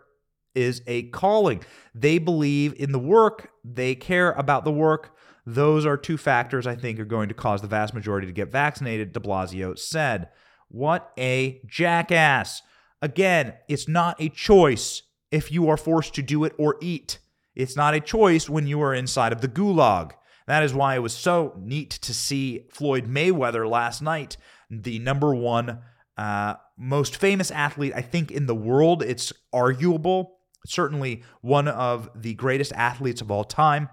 is 0.54 0.82
a 0.86 1.04
calling. 1.04 1.62
They 1.94 2.18
believe 2.18 2.74
in 2.78 2.92
the 2.92 2.98
work, 2.98 3.50
they 3.64 3.94
care 3.94 4.32
about 4.32 4.64
the 4.64 4.72
work, 4.72 5.16
Those 5.44 5.84
are 5.84 5.96
two 5.96 6.16
factors 6.16 6.66
I 6.66 6.76
think 6.76 7.00
are 7.00 7.04
going 7.04 7.28
to 7.28 7.34
cause 7.34 7.62
the 7.62 7.68
vast 7.68 7.94
majority 7.94 8.26
to 8.26 8.32
get 8.32 8.52
vaccinated, 8.52 9.12
de 9.12 9.20
Blasio 9.20 9.76
said. 9.76 10.28
What 10.68 11.12
a 11.18 11.60
jackass. 11.66 12.62
Again, 13.00 13.54
it's 13.68 13.88
not 13.88 14.20
a 14.20 14.28
choice 14.28 15.02
if 15.30 15.50
you 15.50 15.68
are 15.68 15.76
forced 15.76 16.14
to 16.14 16.22
do 16.22 16.44
it 16.44 16.54
or 16.58 16.76
eat. 16.80 17.18
It's 17.54 17.76
not 17.76 17.94
a 17.94 18.00
choice 18.00 18.48
when 18.48 18.66
you 18.66 18.80
are 18.82 18.94
inside 18.94 19.32
of 19.32 19.40
the 19.40 19.48
gulag. 19.48 20.12
That 20.46 20.62
is 20.62 20.74
why 20.74 20.94
it 20.96 21.00
was 21.00 21.14
so 21.14 21.54
neat 21.58 21.90
to 21.90 22.14
see 22.14 22.66
Floyd 22.70 23.06
Mayweather 23.06 23.68
last 23.68 24.02
night, 24.02 24.36
the 24.70 24.98
number 24.98 25.34
one 25.34 25.80
uh, 26.16 26.54
most 26.76 27.16
famous 27.16 27.50
athlete, 27.50 27.92
I 27.94 28.02
think, 28.02 28.30
in 28.30 28.46
the 28.46 28.54
world. 28.54 29.02
It's 29.02 29.32
arguable. 29.52 30.38
Certainly 30.66 31.22
one 31.40 31.68
of 31.68 32.10
the 32.14 32.34
greatest 32.34 32.72
athletes 32.74 33.20
of 33.20 33.30
all 33.30 33.44
time. 33.44 33.88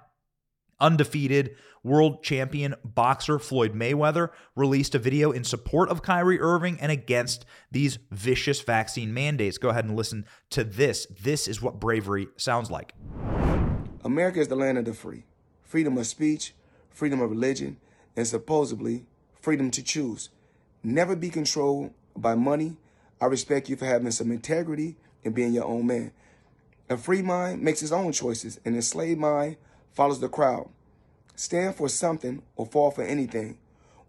Undefeated 0.79 1.55
world 1.83 2.23
champion 2.23 2.75
boxer 2.83 3.39
Floyd 3.39 3.73
Mayweather 3.73 4.29
released 4.55 4.95
a 4.95 4.99
video 4.99 5.31
in 5.31 5.43
support 5.43 5.89
of 5.89 6.01
Kyrie 6.01 6.39
Irving 6.39 6.77
and 6.79 6.91
against 6.91 7.45
these 7.71 7.99
vicious 8.11 8.61
vaccine 8.61 9.13
mandates. 9.13 9.57
Go 9.57 9.69
ahead 9.69 9.85
and 9.85 9.95
listen 9.95 10.25
to 10.51 10.63
this. 10.63 11.07
This 11.21 11.47
is 11.47 11.61
what 11.61 11.79
bravery 11.79 12.27
sounds 12.37 12.69
like. 12.69 12.93
America 14.03 14.39
is 14.39 14.47
the 14.47 14.55
land 14.55 14.77
of 14.77 14.85
the 14.85 14.93
free. 14.93 15.23
Freedom 15.69 15.99
of 15.99 16.07
speech, 16.07 16.55
freedom 16.89 17.21
of 17.21 17.29
religion, 17.29 17.77
and 18.15 18.25
supposedly 18.25 19.05
freedom 19.39 19.69
to 19.69 19.83
choose. 19.83 20.29
Never 20.81 21.15
be 21.15 21.29
controlled 21.29 21.93
by 22.17 22.33
money. 22.33 22.75
I 23.21 23.27
respect 23.27 23.69
you 23.69 23.75
for 23.75 23.85
having 23.85 24.09
some 24.09 24.31
integrity 24.31 24.95
and 25.23 25.35
being 25.35 25.53
your 25.53 25.65
own 25.65 25.85
man. 25.85 26.11
A 26.89 26.97
free 26.97 27.21
mind 27.21 27.61
makes 27.61 27.83
its 27.83 27.91
own 27.91 28.13
choices, 28.13 28.59
and 28.65 28.73
an 28.73 28.77
enslaved 28.77 29.19
mind 29.19 29.57
follows 29.93 30.19
the 30.19 30.27
crowd. 30.27 30.69
Stand 31.35 31.75
for 31.75 31.87
something 31.87 32.41
or 32.55 32.65
fall 32.65 32.89
for 32.89 33.03
anything. 33.03 33.59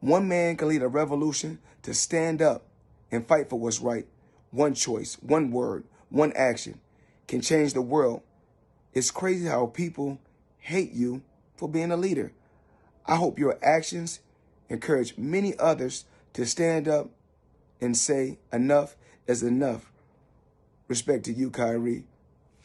One 0.01 0.27
man 0.29 0.57
can 0.57 0.68
lead 0.68 0.81
a 0.81 0.88
revolution 0.88 1.59
to 1.83 1.92
stand 1.92 2.40
up 2.40 2.62
and 3.12 3.29
fight 3.29 3.51
for 3.51 3.61
what's 3.61 3.81
right. 3.81 4.07
One 4.51 4.73
choice, 4.73 5.16
one 5.20 5.51
word, 5.51 5.85
one 6.09 6.33
action 6.33 6.81
can 7.29 7.42
change 7.42 7.75
the 7.75 7.83
world. 7.83 8.23
It's 8.94 9.11
crazy 9.11 9.46
how 9.46 9.66
people 9.66 10.18
hate 10.57 10.92
you 10.92 11.20
for 11.61 11.68
being 11.68 11.92
a 11.92 11.96
leader. 11.96 12.33
I 13.07 13.16
hope 13.16 13.38
your 13.38 13.59
actions 13.62 14.20
encourage 14.70 15.16
many 15.18 15.57
others 15.59 16.07
to 16.33 16.46
stand 16.46 16.88
up 16.88 17.11
and 17.81 17.96
say 17.96 18.38
enough 18.53 18.96
is 19.27 19.42
enough. 19.42 19.92
Respect 20.88 21.25
to 21.27 21.33
you, 21.33 21.51
Kyrie, 21.51 22.05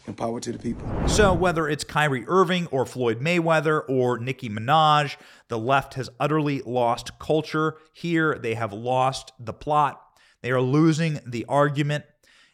and 0.08 0.16
power 0.18 0.40
to 0.40 0.52
the 0.52 0.58
people. 0.58 0.88
So, 1.08 1.34
whether 1.34 1.68
it's 1.68 1.84
Kyrie 1.84 2.26
Irving 2.28 2.68
or 2.68 2.86
Floyd 2.86 3.20
Mayweather 3.20 3.82
or 3.90 4.18
Nicki 4.18 4.50
Minaj, 4.50 5.18
the 5.50 5.60
left 5.60 5.96
has 5.96 6.10
utterly 6.20 6.62
lost 6.66 7.20
culture. 7.20 7.76
Here, 7.92 8.40
they 8.40 8.54
have 8.54 8.72
lost 8.72 9.34
the 9.40 9.54
plot. 9.54 10.02
They 10.42 10.52
are 10.52 10.62
losing 10.62 11.20
the 11.26 11.46
argument. 11.50 12.06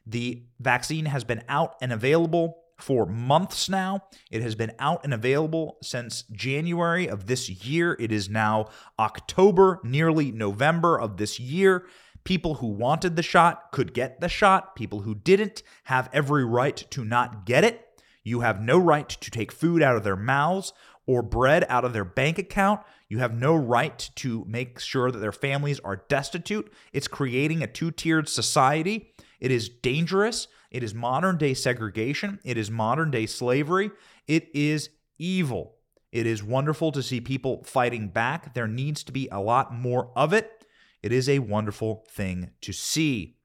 The 0.08 0.42
vaccine 0.60 1.06
has 1.06 1.24
been 1.24 1.44
out 1.48 1.76
and 1.82 1.94
available 1.94 2.61
for 2.82 3.06
months 3.06 3.70
now. 3.70 4.04
It 4.30 4.42
has 4.42 4.56
been 4.56 4.72
out 4.80 5.02
and 5.04 5.14
available 5.14 5.78
since 5.82 6.24
January 6.32 7.08
of 7.08 7.28
this 7.28 7.50
year. 7.50 7.96
It 8.00 8.12
is 8.12 8.30
now 8.30 8.68
October, 9.00 9.80
nearly 9.84 10.32
November 10.32 11.00
of 11.00 11.18
this 11.18 11.40
year. 11.40 11.86
People 12.24 12.56
who 12.56 12.68
wanted 12.68 13.16
the 13.16 13.24
shot 13.24 13.72
could 13.72 13.94
get 13.94 14.22
the 14.22 14.30
shot. 14.30 14.76
People 14.76 15.02
who 15.02 15.16
didn't 15.16 15.64
have 15.86 16.10
every 16.14 16.46
right 16.46 16.78
to 16.92 17.04
not 17.04 17.46
get 17.46 17.64
it. 17.64 17.88
You 18.24 18.42
have 18.42 18.62
no 18.62 18.78
right 18.78 19.10
to 19.10 19.32
take 19.32 19.52
food 19.52 19.82
out 19.82 19.96
of 19.96 20.04
their 20.04 20.16
mouths 20.16 20.74
or 21.08 21.24
bread 21.24 21.66
out 21.68 21.84
of 21.84 21.94
their 21.94 22.06
bank 22.06 22.38
account. 22.38 22.82
You 23.10 23.18
have 23.20 23.34
no 23.34 23.56
right 23.56 24.10
to 24.18 24.46
make 24.48 24.80
sure 24.80 25.12
that 25.12 25.18
their 25.18 25.32
families 25.32 25.80
are 25.80 26.06
destitute. 26.08 26.72
It's 26.94 27.08
creating 27.08 27.64
a 27.64 27.68
two 27.68 27.92
tiered 27.92 28.30
society. 28.30 29.14
It 29.40 29.52
is 29.52 29.68
dangerous. 29.68 30.48
It 30.72 30.84
is 30.84 30.94
modern 30.94 31.38
day 31.38 31.54
segregation. 31.54 32.40
It 32.44 32.58
is 32.58 32.72
modern 32.72 33.12
day 33.12 33.26
slavery. 33.26 33.92
It 34.28 34.50
is 34.56 34.90
evil. 35.20 35.76
It 36.12 36.26
is 36.26 36.44
wonderful 36.44 36.92
to 36.94 37.04
see 37.04 37.22
people 37.22 37.64
fighting 37.64 38.10
back. 38.10 38.54
There 38.54 38.68
needs 38.68 39.04
to 39.04 39.12
be 39.12 39.28
a 39.32 39.42
lot 39.42 39.74
more 39.74 40.12
of 40.16 40.34
it. 40.34 40.66
It 41.04 41.12
is 41.12 41.28
a 41.28 41.40
wonderful 41.40 42.06
thing 42.10 42.52
to 42.62 42.72
see. 42.72 43.38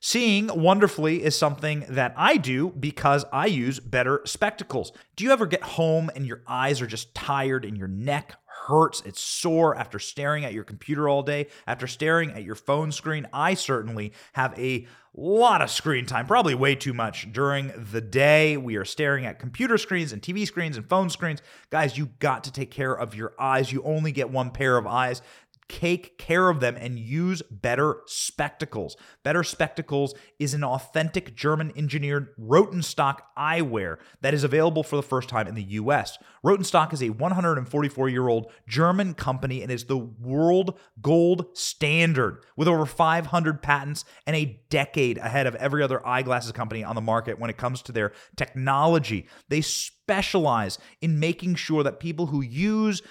Seeing 0.00 0.46
wonderfully 0.46 1.24
is 1.24 1.36
something 1.36 1.84
that 1.88 2.14
I 2.16 2.36
do 2.36 2.70
because 2.70 3.24
I 3.32 3.46
use 3.46 3.80
better 3.80 4.22
spectacles. 4.24 4.92
Do 5.16 5.24
you 5.24 5.32
ever 5.32 5.44
get 5.44 5.62
home 5.62 6.08
and 6.14 6.24
your 6.24 6.42
eyes 6.46 6.80
are 6.80 6.86
just 6.86 7.16
tired 7.16 7.64
and 7.64 7.76
your 7.76 7.88
neck 7.88 8.36
hurts? 8.46 9.02
It's 9.04 9.20
sore 9.20 9.76
after 9.76 9.98
staring 9.98 10.44
at 10.44 10.52
your 10.52 10.62
computer 10.62 11.08
all 11.08 11.24
day, 11.24 11.48
after 11.66 11.88
staring 11.88 12.30
at 12.30 12.44
your 12.44 12.54
phone 12.54 12.92
screen. 12.92 13.26
I 13.32 13.54
certainly 13.54 14.12
have 14.34 14.56
a 14.56 14.86
lot 15.14 15.62
of 15.62 15.70
screen 15.70 16.06
time, 16.06 16.28
probably 16.28 16.54
way 16.54 16.76
too 16.76 16.94
much 16.94 17.32
during 17.32 17.72
the 17.90 18.00
day. 18.00 18.56
We 18.56 18.76
are 18.76 18.84
staring 18.84 19.26
at 19.26 19.40
computer 19.40 19.78
screens 19.78 20.12
and 20.12 20.22
TV 20.22 20.46
screens 20.46 20.76
and 20.76 20.88
phone 20.88 21.10
screens. 21.10 21.42
Guys, 21.70 21.98
you 21.98 22.10
got 22.20 22.44
to 22.44 22.52
take 22.52 22.70
care 22.70 22.94
of 22.94 23.16
your 23.16 23.32
eyes. 23.36 23.72
You 23.72 23.82
only 23.82 24.12
get 24.12 24.30
one 24.30 24.52
pair 24.52 24.76
of 24.76 24.86
eyes 24.86 25.22
take 25.68 26.16
care 26.18 26.48
of 26.48 26.60
them 26.60 26.76
and 26.76 26.98
use 26.98 27.42
better 27.50 27.98
spectacles. 28.06 28.96
Better 29.22 29.42
Spectacles 29.42 30.14
is 30.38 30.54
an 30.54 30.64
authentic 30.64 31.34
German 31.36 31.72
engineered 31.76 32.34
Rodenstock 32.38 33.18
eyewear 33.36 33.98
that 34.20 34.34
is 34.34 34.44
available 34.44 34.82
for 34.82 34.96
the 34.96 35.02
first 35.02 35.28
time 35.28 35.46
in 35.46 35.54
the 35.54 35.62
US. 35.62 36.16
Rodenstock 36.44 36.92
is 36.92 37.02
a 37.02 37.10
144 37.10 38.08
year 38.08 38.28
old 38.28 38.50
German 38.66 39.14
company 39.14 39.62
and 39.62 39.70
is 39.70 39.84
the 39.84 39.98
world 39.98 40.78
gold 41.02 41.46
standard 41.56 42.44
with 42.56 42.68
over 42.68 42.86
500 42.86 43.62
patents 43.62 44.04
and 44.26 44.36
a 44.36 44.60
decade 44.70 45.18
ahead 45.18 45.46
of 45.46 45.54
every 45.56 45.82
other 45.82 46.06
eyeglasses 46.06 46.52
company 46.52 46.82
on 46.82 46.94
the 46.94 47.00
market 47.00 47.38
when 47.38 47.50
it 47.50 47.56
comes 47.56 47.82
to 47.82 47.92
their 47.92 48.12
technology. 48.36 49.26
They 49.48 49.60
specialize 49.60 50.78
in 51.00 51.20
making 51.20 51.56
sure 51.56 51.82
that 51.82 52.00
people 52.00 52.26
who 52.26 52.40
use 52.40 53.02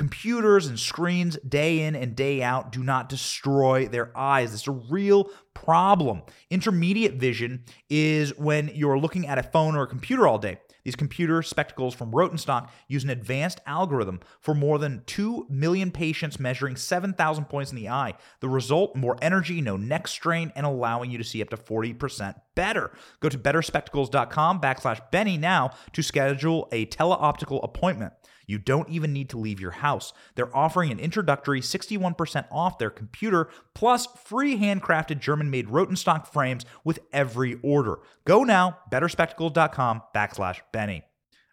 computers 0.00 0.66
and 0.66 0.80
screens 0.80 1.36
day 1.46 1.80
in 1.80 1.94
and 1.94 2.16
day 2.16 2.42
out 2.42 2.72
do 2.72 2.82
not 2.82 3.10
destroy 3.10 3.86
their 3.86 4.16
eyes. 4.16 4.54
It's 4.54 4.66
a 4.66 4.70
real 4.70 5.28
problem. 5.52 6.22
Intermediate 6.48 7.16
vision 7.16 7.64
is 7.90 8.34
when 8.38 8.70
you're 8.74 8.98
looking 8.98 9.26
at 9.26 9.36
a 9.36 9.42
phone 9.42 9.76
or 9.76 9.82
a 9.82 9.86
computer 9.86 10.26
all 10.26 10.38
day. 10.38 10.56
These 10.84 10.96
computer 10.96 11.42
spectacles 11.42 11.94
from 11.94 12.12
Rodenstock 12.12 12.70
use 12.88 13.04
an 13.04 13.10
advanced 13.10 13.60
algorithm 13.66 14.20
for 14.40 14.54
more 14.54 14.78
than 14.78 15.02
2 15.04 15.48
million 15.50 15.90
patients 15.90 16.40
measuring 16.40 16.76
7,000 16.76 17.44
points 17.44 17.70
in 17.70 17.76
the 17.76 17.90
eye. 17.90 18.14
The 18.40 18.48
result 18.48 18.96
more 18.96 19.18
energy, 19.20 19.60
no 19.60 19.76
neck 19.76 20.08
strain, 20.08 20.50
and 20.56 20.64
allowing 20.64 21.10
you 21.10 21.18
to 21.18 21.24
see 21.24 21.42
up 21.42 21.50
to 21.50 21.58
40% 21.58 22.36
better. 22.54 22.90
Go 23.20 23.28
to 23.28 23.36
betterspectacles.com 23.36 24.62
backslash 24.62 25.10
Benny 25.10 25.36
now 25.36 25.72
to 25.92 26.02
schedule 26.02 26.68
a 26.72 26.86
teleoptical 26.86 27.62
appointment. 27.62 28.14
You 28.50 28.58
don't 28.58 28.88
even 28.88 29.12
need 29.12 29.28
to 29.30 29.38
leave 29.38 29.60
your 29.60 29.70
house. 29.70 30.12
They're 30.34 30.54
offering 30.54 30.90
an 30.90 30.98
introductory 30.98 31.60
61% 31.60 32.46
off 32.50 32.78
their 32.78 32.90
computer 32.90 33.48
plus 33.74 34.06
free 34.24 34.58
handcrafted 34.58 35.20
German 35.20 35.50
made 35.50 35.68
Rodenstock 35.68 36.26
frames 36.26 36.64
with 36.82 36.98
every 37.12 37.60
order. 37.62 38.00
Go 38.24 38.42
now, 38.42 38.78
betterspectacles.com 38.90 40.02
backslash 40.14 40.60
Benny. 40.72 41.04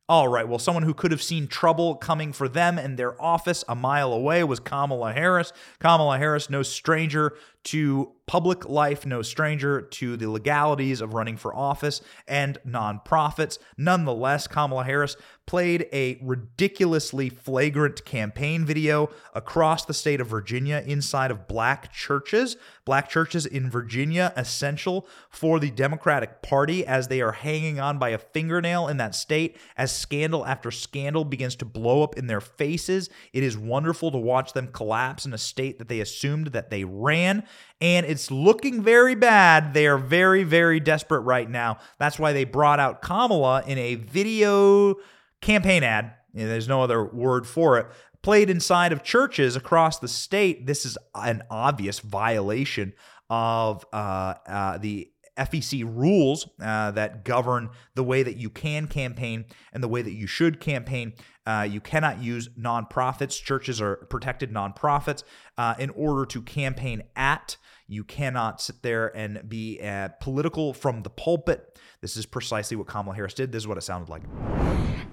All 0.09 0.29
right, 0.29 0.47
well, 0.47 0.57
someone 0.57 0.83
who 0.83 0.93
could 0.93 1.11
have 1.11 1.21
seen 1.21 1.47
trouble 1.47 1.95
coming 1.95 2.31
for 2.31 2.47
them 2.47 2.79
in 2.79 2.95
their 2.95 3.21
office 3.21 3.65
a 3.67 3.75
mile 3.75 4.13
away 4.13 4.43
was 4.43 4.59
Kamala 4.59 5.11
Harris. 5.11 5.51
Kamala 5.79 6.17
Harris, 6.17 6.49
no 6.49 6.63
stranger 6.63 7.35
to 7.65 8.13
public 8.27 8.67
life, 8.67 9.05
no 9.05 9.21
stranger 9.21 9.81
to 9.81 10.17
the 10.17 10.29
legalities 10.29 11.01
of 11.01 11.13
running 11.13 11.37
for 11.37 11.55
office 11.55 12.01
and 12.27 12.57
nonprofits. 12.67 13.57
Nonetheless, 13.77 14.47
Kamala 14.47 14.83
Harris 14.83 15.15
played 15.45 15.87
a 15.93 16.19
ridiculously 16.21 17.29
flagrant 17.29 18.03
campaign 18.03 18.65
video 18.65 19.09
across 19.33 19.85
the 19.85 19.93
state 19.93 20.19
of 20.19 20.27
Virginia 20.27 20.83
inside 20.85 21.31
of 21.31 21.47
black 21.47 21.91
churches. 21.93 22.57
Black 22.83 23.09
churches 23.09 23.45
in 23.45 23.69
Virginia, 23.69 24.33
essential 24.35 25.07
for 25.29 25.57
the 25.59 25.71
Democratic 25.71 26.41
Party 26.41 26.85
as 26.85 27.07
they 27.07 27.21
are 27.21 27.31
hanging 27.31 27.79
on 27.79 27.97
by 27.97 28.09
a 28.09 28.17
fingernail 28.17 28.89
in 28.89 28.97
that 28.97 29.15
state 29.15 29.55
as 29.77 29.95
scandal 29.95 30.45
after 30.45 30.69
scandal 30.69 31.23
begins 31.23 31.55
to 31.55 31.65
blow 31.65 32.03
up 32.03 32.17
in 32.17 32.27
their 32.27 32.41
faces. 32.41 33.09
It 33.31 33.43
is 33.43 33.57
wonderful 33.57 34.11
to 34.11 34.17
watch 34.17 34.51
them 34.51 34.67
collapse 34.67 35.25
in 35.25 35.33
a 35.33 35.37
state 35.37 35.79
that 35.79 35.87
they 35.87 36.01
assumed 36.01 36.47
that 36.47 36.69
they 36.69 36.83
ran 36.83 37.43
and 37.79 38.05
it's 38.05 38.31
looking 38.31 38.81
very 38.81 39.15
bad. 39.15 39.73
They 39.73 39.87
are 39.87 39.97
very, 39.97 40.43
very 40.43 40.79
desperate 40.79 41.21
right 41.21 41.49
now. 41.49 41.77
That's 41.99 42.17
why 42.17 42.33
they 42.33 42.43
brought 42.43 42.79
out 42.79 43.01
Kamala 43.01 43.63
in 43.67 43.77
a 43.77 43.95
video 43.95 44.95
campaign 45.41 45.83
ad. 45.83 46.13
There's 46.33 46.67
no 46.67 46.81
other 46.81 47.03
word 47.03 47.47
for 47.47 47.77
it. 47.77 47.87
Played 48.21 48.49
inside 48.49 48.91
of 48.91 49.03
churches 49.03 49.55
across 49.55 49.99
the 49.99 50.07
state. 50.07 50.65
This 50.65 50.85
is 50.85 50.97
an 51.15 51.43
obvious 51.49 51.99
violation 51.99 52.93
of 53.29 53.85
uh, 53.93 54.33
uh, 54.47 54.77
the 54.79 55.11
FEC 55.37 55.83
rules 55.85 56.49
uh, 56.61 56.91
that 56.91 57.23
govern 57.23 57.69
the 57.95 58.03
way 58.03 58.23
that 58.23 58.37
you 58.37 58.49
can 58.49 58.87
campaign 58.87 59.45
and 59.71 59.83
the 59.83 59.87
way 59.87 60.01
that 60.01 60.13
you 60.13 60.27
should 60.27 60.59
campaign. 60.59 61.13
Uh, 61.45 61.67
you 61.69 61.79
cannot 61.79 62.21
use 62.21 62.49
nonprofits. 62.59 63.41
Churches 63.41 63.79
are 63.79 63.97
protected 64.09 64.51
nonprofits 64.51 65.23
uh, 65.57 65.75
in 65.77 65.91
order 65.91 66.25
to 66.25 66.41
campaign 66.41 67.03
at. 67.15 67.57
You 67.87 68.03
cannot 68.03 68.61
sit 68.61 68.81
there 68.83 69.15
and 69.15 69.47
be 69.47 69.79
political 70.19 70.73
from 70.73 71.03
the 71.03 71.09
pulpit. 71.09 71.79
This 72.01 72.17
is 72.17 72.25
precisely 72.25 72.77
what 72.77 72.87
Kamala 72.87 73.15
Harris 73.15 73.33
did. 73.33 73.51
This 73.51 73.63
is 73.63 73.67
what 73.67 73.77
it 73.77 73.81
sounded 73.81 74.09
like. 74.09 74.23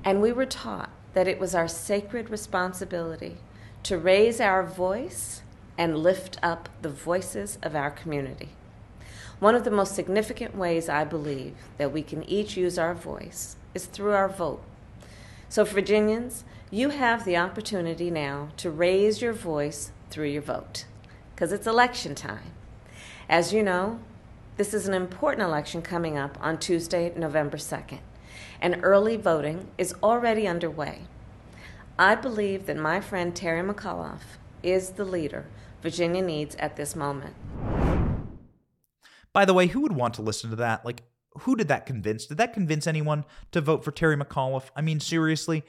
And 0.05 0.21
we 0.21 0.33
were 0.33 0.47
taught 0.47 0.91
that 1.15 1.29
it 1.29 1.39
was 1.39 1.55
our 1.55 1.69
sacred 1.69 2.29
responsibility 2.31 3.37
to 3.85 3.97
raise 3.97 4.41
our 4.41 4.65
voice 4.65 5.43
and 5.79 5.99
lift 5.99 6.39
up 6.43 6.69
the 6.83 6.89
voices 6.89 7.59
of 7.63 7.75
our 7.75 7.91
community. 7.91 8.51
One 9.41 9.55
of 9.55 9.65
the 9.65 9.71
most 9.71 9.95
significant 9.95 10.57
ways 10.57 10.89
I 10.89 11.05
believe 11.05 11.55
that 11.79 11.93
we 11.93 12.03
can 12.03 12.23
each 12.29 12.57
use 12.57 12.79
our 12.79 12.95
voice 12.95 13.57
is 13.75 13.87
through 13.87 14.13
our 14.13 14.29
vote. 14.29 14.63
So, 15.49 15.65
Virginians, 15.65 16.45
you 16.71 16.91
have 16.91 17.25
the 17.25 17.37
opportunity 17.37 18.11
now 18.11 18.49
to 18.57 18.71
raise 18.71 19.23
your 19.23 19.33
voice 19.33 19.93
through 20.11 20.29
your 20.29 20.43
vote 20.43 20.87
because 21.35 21.53
it's 21.53 21.67
election 21.67 22.15
time. 22.15 22.53
As 23.29 23.55
you 23.55 23.63
know, 23.63 24.01
this 24.59 24.75
is 24.75 24.87
an 24.87 24.93
important 24.93 25.43
election 25.43 25.81
coming 25.81 26.19
up 26.19 26.37
on 26.43 26.59
Tuesday, 26.59 27.11
November 27.17 27.57
2nd, 27.57 28.01
and 28.61 28.81
early 28.83 29.17
voting 29.17 29.69
is 29.79 29.95
already 30.03 30.47
underway. 30.47 31.03
I 31.99 32.17
believe 32.17 32.67
that 32.67 32.77
my 32.77 33.01
friend 33.01 33.35
Terry 33.35 33.63
McAuliffe 33.67 34.37
is 34.63 34.91
the 34.91 35.05
leader 35.05 35.47
Virginia 35.81 36.23
needs 36.23 36.55
at 36.57 36.77
this 36.77 36.95
moment. 36.95 37.35
By 39.33 39.45
the 39.45 39.55
way, 39.55 39.69
who 39.69 39.81
would 39.81 39.93
want 39.93 40.15
to 40.15 40.23
listen 40.23 40.51
to 40.51 40.57
that? 40.57 40.85
Like, 40.85 41.03
who 41.41 41.57
did 41.57 41.69
that 41.69 41.87
convince? 41.87 42.27
Did 42.27 42.39
that 42.39 42.53
convince 42.53 42.87
anyone 42.87 43.25
to 43.53 43.61
vote 43.61 43.85
for 43.85 43.91
Terry 43.91 44.17
McAuliffe? 44.17 44.71
I 44.77 44.81
mean, 44.83 45.01
seriously, 45.01 45.65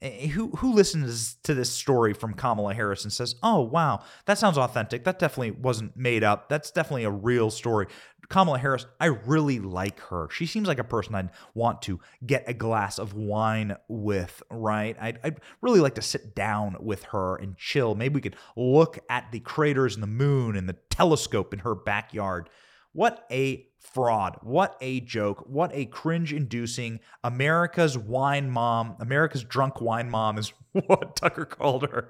who 0.00 0.50
who 0.50 0.72
listens 0.72 1.34
to 1.42 1.54
this 1.54 1.70
story 1.70 2.12
from 2.14 2.34
Kamala 2.34 2.74
Harris 2.74 3.02
and 3.02 3.12
says, 3.12 3.34
"Oh, 3.42 3.62
wow, 3.62 4.04
that 4.26 4.38
sounds 4.38 4.56
authentic. 4.56 5.04
That 5.04 5.18
definitely 5.18 5.50
wasn't 5.50 5.96
made 5.96 6.22
up. 6.22 6.48
That's 6.48 6.70
definitely 6.70 7.04
a 7.04 7.10
real 7.10 7.50
story." 7.50 7.86
Kamala 8.28 8.58
Harris, 8.58 8.86
I 9.00 9.06
really 9.06 9.58
like 9.58 10.00
her. 10.00 10.28
She 10.30 10.44
seems 10.44 10.68
like 10.68 10.78
a 10.78 10.84
person 10.84 11.14
I'd 11.14 11.30
want 11.54 11.80
to 11.82 11.98
get 12.26 12.44
a 12.46 12.52
glass 12.52 12.98
of 12.98 13.14
wine 13.14 13.74
with, 13.88 14.42
right? 14.50 14.96
I'd, 15.00 15.18
I'd 15.24 15.40
really 15.62 15.80
like 15.80 15.94
to 15.94 16.02
sit 16.02 16.34
down 16.34 16.76
with 16.78 17.04
her 17.04 17.36
and 17.36 17.56
chill. 17.56 17.94
Maybe 17.94 18.16
we 18.16 18.20
could 18.20 18.36
look 18.54 18.98
at 19.08 19.32
the 19.32 19.40
craters 19.40 19.94
in 19.94 20.02
the 20.02 20.06
moon 20.06 20.56
and 20.56 20.68
the 20.68 20.76
telescope 20.90 21.54
in 21.54 21.60
her 21.60 21.74
backyard. 21.74 22.50
What 22.98 23.24
a 23.30 23.64
fraud. 23.78 24.38
What 24.42 24.76
a 24.80 24.98
joke. 24.98 25.44
What 25.46 25.70
a 25.72 25.84
cringe 25.84 26.32
inducing 26.32 26.98
America's 27.22 27.96
wine 27.96 28.50
mom, 28.50 28.96
America's 28.98 29.44
drunk 29.44 29.80
wine 29.80 30.10
mom 30.10 30.36
is 30.36 30.52
what 30.88 31.14
Tucker 31.14 31.44
called 31.44 31.88
her. 31.88 32.08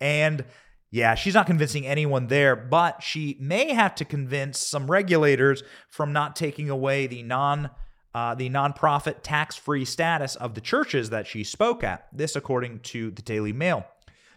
And 0.00 0.46
yeah, 0.90 1.14
she's 1.14 1.34
not 1.34 1.46
convincing 1.46 1.86
anyone 1.86 2.28
there, 2.28 2.56
but 2.56 3.02
she 3.02 3.36
may 3.38 3.74
have 3.74 3.94
to 3.96 4.06
convince 4.06 4.58
some 4.58 4.90
regulators 4.90 5.62
from 5.90 6.14
not 6.14 6.36
taking 6.36 6.70
away 6.70 7.06
the 7.06 7.22
non 7.22 7.68
uh, 8.14 8.34
the 8.34 8.48
nonprofit 8.48 9.16
tax-free 9.22 9.84
status 9.84 10.36
of 10.36 10.54
the 10.54 10.62
churches 10.62 11.10
that 11.10 11.26
she 11.26 11.44
spoke 11.44 11.84
at. 11.84 12.08
This, 12.14 12.34
according 12.34 12.80
to 12.80 13.10
the 13.10 13.20
Daily 13.20 13.52
Mail. 13.52 13.84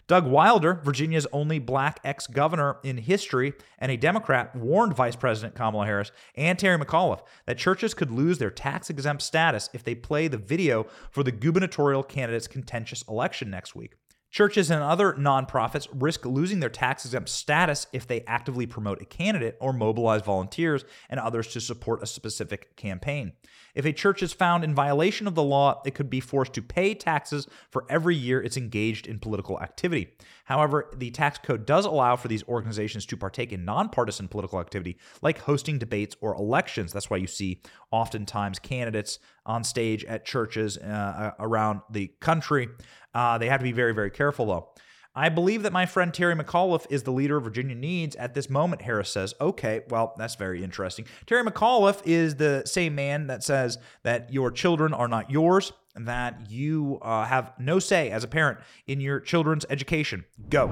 Doug 0.08 0.28
Wilder, 0.28 0.82
Virginia's 0.84 1.28
only 1.32 1.60
black 1.60 2.00
ex 2.04 2.28
governor 2.28 2.78
in 2.84 2.98
history 2.98 3.54
and 3.80 3.92
a 3.92 3.98
Democrat, 3.98 4.56
warned 4.56 4.96
Vice 4.96 5.16
President 5.16 5.56
Kamala 5.56 5.86
Harris 5.86 6.12
and 6.36 6.60
Terry 6.60 6.78
McAuliffe 6.78 7.22
that 7.46 7.58
churches 7.58 7.94
could 7.94 8.12
lose 8.12 8.38
their 8.38 8.52
tax 8.52 8.90
exempt 8.90 9.22
status 9.22 9.70
if 9.74 9.84
they 9.84 9.96
play 9.96 10.28
the 10.28 10.38
video 10.38 10.86
for 11.10 11.24
the 11.24 11.32
gubernatorial 11.32 12.04
candidate's 12.04 12.48
contentious 12.48 13.04
election 13.08 13.50
next 13.50 13.76
week. 13.76 13.94
Churches 14.34 14.72
and 14.72 14.82
other 14.82 15.14
nonprofits 15.14 15.88
risk 15.94 16.26
losing 16.26 16.60
their 16.60 16.68
tax 16.68 17.06
exempt 17.06 17.30
status 17.30 17.86
if 17.94 18.08
they 18.08 18.22
actively 18.22 18.66
promote 18.66 19.00
a 19.00 19.06
candidate 19.06 19.56
or 19.62 19.72
mobilize 19.74 20.24
volunteers 20.24 20.84
and 21.08 21.20
others 21.20 21.50
to 21.50 21.62
support 21.62 22.02
a 22.02 22.08
specific 22.08 22.76
campaign. 22.76 23.34
If 23.76 23.86
a 23.86 23.94
church 23.94 24.24
is 24.24 24.34
found 24.34 24.64
in 24.64 24.74
violation 24.74 25.28
of 25.28 25.36
the 25.36 25.44
law, 25.44 25.84
it 25.86 25.94
could 25.94 26.10
be 26.10 26.20
forced 26.20 26.54
to 26.54 26.64
pay 26.64 26.96
taxes 26.96 27.48
for 27.70 27.86
every 27.90 28.16
year 28.16 28.42
it's 28.42 28.58
engaged 28.58 29.06
in 29.06 29.20
political 29.20 29.60
activity. 29.62 30.16
However, 30.46 30.92
the 30.96 31.12
tax 31.12 31.38
code 31.38 31.68
does 31.68 31.86
allow 31.86 32.16
for 32.16 32.28
these 32.28 32.44
organizations 32.48 33.06
to 33.08 33.18
partake 33.18 33.54
in 33.54 33.66
nonpartisan 33.66 34.28
political 34.28 34.60
activity, 34.60 34.98
like 35.22 35.40
hosting 35.40 35.78
debates 35.78 36.16
or 36.22 36.36
elections. 36.36 36.92
That's 36.92 37.10
why 37.10 37.18
you 37.18 37.28
see 37.28 37.62
oftentimes 37.92 38.58
candidates 38.60 39.20
on 39.46 39.64
stage 39.64 40.04
at 40.06 40.26
churches 40.26 40.78
uh, 40.78 41.32
around 41.40 41.82
the 41.90 42.12
country. 42.20 42.70
Uh, 43.14 43.38
they 43.38 43.48
have 43.50 43.60
to 43.60 43.64
be 43.64 43.72
very, 43.72 43.94
very 43.94 44.12
careful, 44.12 44.46
though. 44.46 44.70
I 45.16 45.30
believe 45.30 45.62
that 45.64 45.72
my 45.72 45.86
friend 45.86 46.12
Terry 46.12 46.36
McAuliffe 46.36 46.88
is 46.90 47.04
the 47.04 47.12
leader 47.12 47.38
of 47.38 47.44
Virginia 47.44 47.76
needs 47.76 48.16
at 48.16 48.34
this 48.34 48.50
moment, 48.50 48.82
Harris 48.82 49.12
says. 49.12 49.36
Okay, 49.40 49.82
well, 49.90 50.16
that's 50.18 50.36
very 50.36 50.64
interesting. 50.64 51.06
Terry 51.28 51.44
McAuliffe 51.44 52.02
is 52.06 52.36
the 52.38 52.64
same 52.66 52.96
man 52.96 53.28
that 53.28 53.44
says 53.44 53.78
that 54.02 54.34
your 54.34 54.50
children 54.50 54.92
are 54.92 55.08
not 55.08 55.30
yours, 55.30 55.72
and 55.96 56.08
that 56.08 56.50
you 56.50 56.98
uh, 57.02 57.26
have 57.26 57.54
no 57.60 57.80
say 57.80 58.10
as 58.10 58.24
a 58.24 58.28
parent 58.28 58.60
in 58.88 59.00
your 59.00 59.20
children's 59.20 59.66
education. 59.70 60.26
Go. 60.50 60.68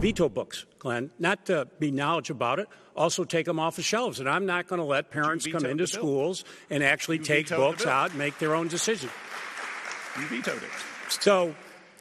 Veto 0.00 0.28
books, 0.28 0.66
Glenn, 0.78 1.10
not 1.18 1.46
to 1.46 1.68
be 1.78 1.90
knowledge 1.90 2.30
about 2.30 2.58
it, 2.58 2.68
also 2.96 3.24
take 3.24 3.46
them 3.46 3.60
off 3.60 3.76
the 3.76 3.82
shelves. 3.82 4.20
And 4.20 4.28
I'm 4.28 4.46
not 4.46 4.66
going 4.66 4.80
to 4.80 4.84
let 4.84 5.10
parents 5.10 5.46
come 5.46 5.64
into 5.64 5.86
schools 5.86 6.44
and 6.70 6.82
actually 6.82 7.18
you 7.18 7.24
take 7.24 7.48
books 7.48 7.86
out 7.86 8.10
and 8.10 8.18
make 8.18 8.38
their 8.38 8.54
own 8.54 8.68
decision. 8.68 9.10
You 10.18 10.26
vetoed 10.26 10.62
it. 10.62 10.70
So 11.08 11.54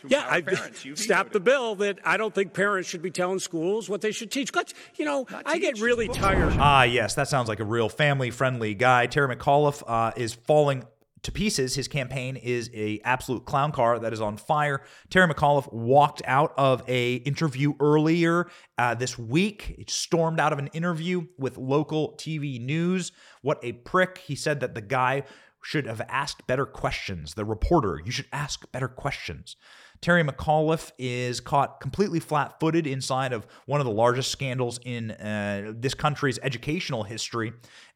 yeah, 0.08 0.26
I 0.30 0.44
stop 0.96 1.32
the 1.32 1.40
bill 1.40 1.76
that 1.76 2.00
I 2.04 2.18
don't 2.18 2.34
think 2.34 2.54
parents 2.54 2.90
should 2.90 3.02
be 3.02 3.12
telling 3.12 3.40
schools 3.40 3.90
what 3.90 4.02
they 4.02 4.12
should 4.12 4.32
teach. 4.32 4.52
But, 4.54 4.74
you 4.96 5.06
know, 5.06 5.26
Not 5.30 5.44
I 5.46 5.58
get 5.58 5.80
really 5.80 6.08
tired. 6.08 6.54
Ah, 6.58 6.84
yes, 6.84 7.16
that 7.16 7.28
sounds 7.28 7.48
like 7.48 7.60
a 7.60 7.66
real 7.66 7.90
family-friendly 7.90 8.76
guy. 8.76 9.08
Terry 9.08 9.36
McAuliffe 9.36 9.84
uh, 9.88 10.12
is 10.16 10.34
falling 10.34 10.86
to 11.24 11.32
pieces. 11.32 11.76
His 11.76 11.88
campaign 11.88 12.36
is 12.36 12.70
a 12.74 13.00
absolute 13.04 13.46
clown 13.46 13.72
car 13.72 13.98
that 14.00 14.14
is 14.14 14.22
on 14.22 14.38
fire. 14.38 14.82
Terry 15.10 15.34
McAuliffe 15.34 15.72
walked 15.74 16.22
out 16.26 16.54
of 16.58 16.84
a 16.88 17.16
interview 17.16 17.74
earlier 17.80 18.50
uh, 18.78 18.94
this 18.96 19.18
week. 19.18 19.76
He 19.78 19.86
stormed 19.88 20.40
out 20.40 20.54
of 20.54 20.60
an 20.60 20.68
interview 20.68 21.28
with 21.38 21.58
local 21.58 22.14
TV 22.18 22.62
news. 22.62 23.12
What 23.42 23.60
a 23.64 23.72
prick! 23.72 24.20
He 24.20 24.36
said 24.36 24.60
that 24.60 24.76
the 24.76 24.82
guy 24.82 25.24
should 25.64 25.88
have 25.88 26.02
asked 26.10 26.46
better 26.46 26.66
questions. 26.66 27.34
The 27.36 27.46
reporter, 27.46 28.02
you 28.04 28.12
should 28.12 28.28
ask 28.34 28.70
better 28.72 28.90
questions. 28.90 29.56
Terry 30.04 30.22
McAuliffe 30.22 30.92
is 31.00 31.40
caught 31.40 31.80
completely 31.80 32.20
flat 32.20 32.60
footed 32.60 32.86
inside 32.86 33.32
of 33.32 33.48
one 33.68 33.80
of 33.80 33.86
the 33.86 33.92
largest 33.92 34.32
scandals 34.32 34.78
in 34.84 35.12
uh, 35.12 35.72
this 35.74 35.94
country's 35.94 36.38
educational 36.44 37.04
history 37.04 37.54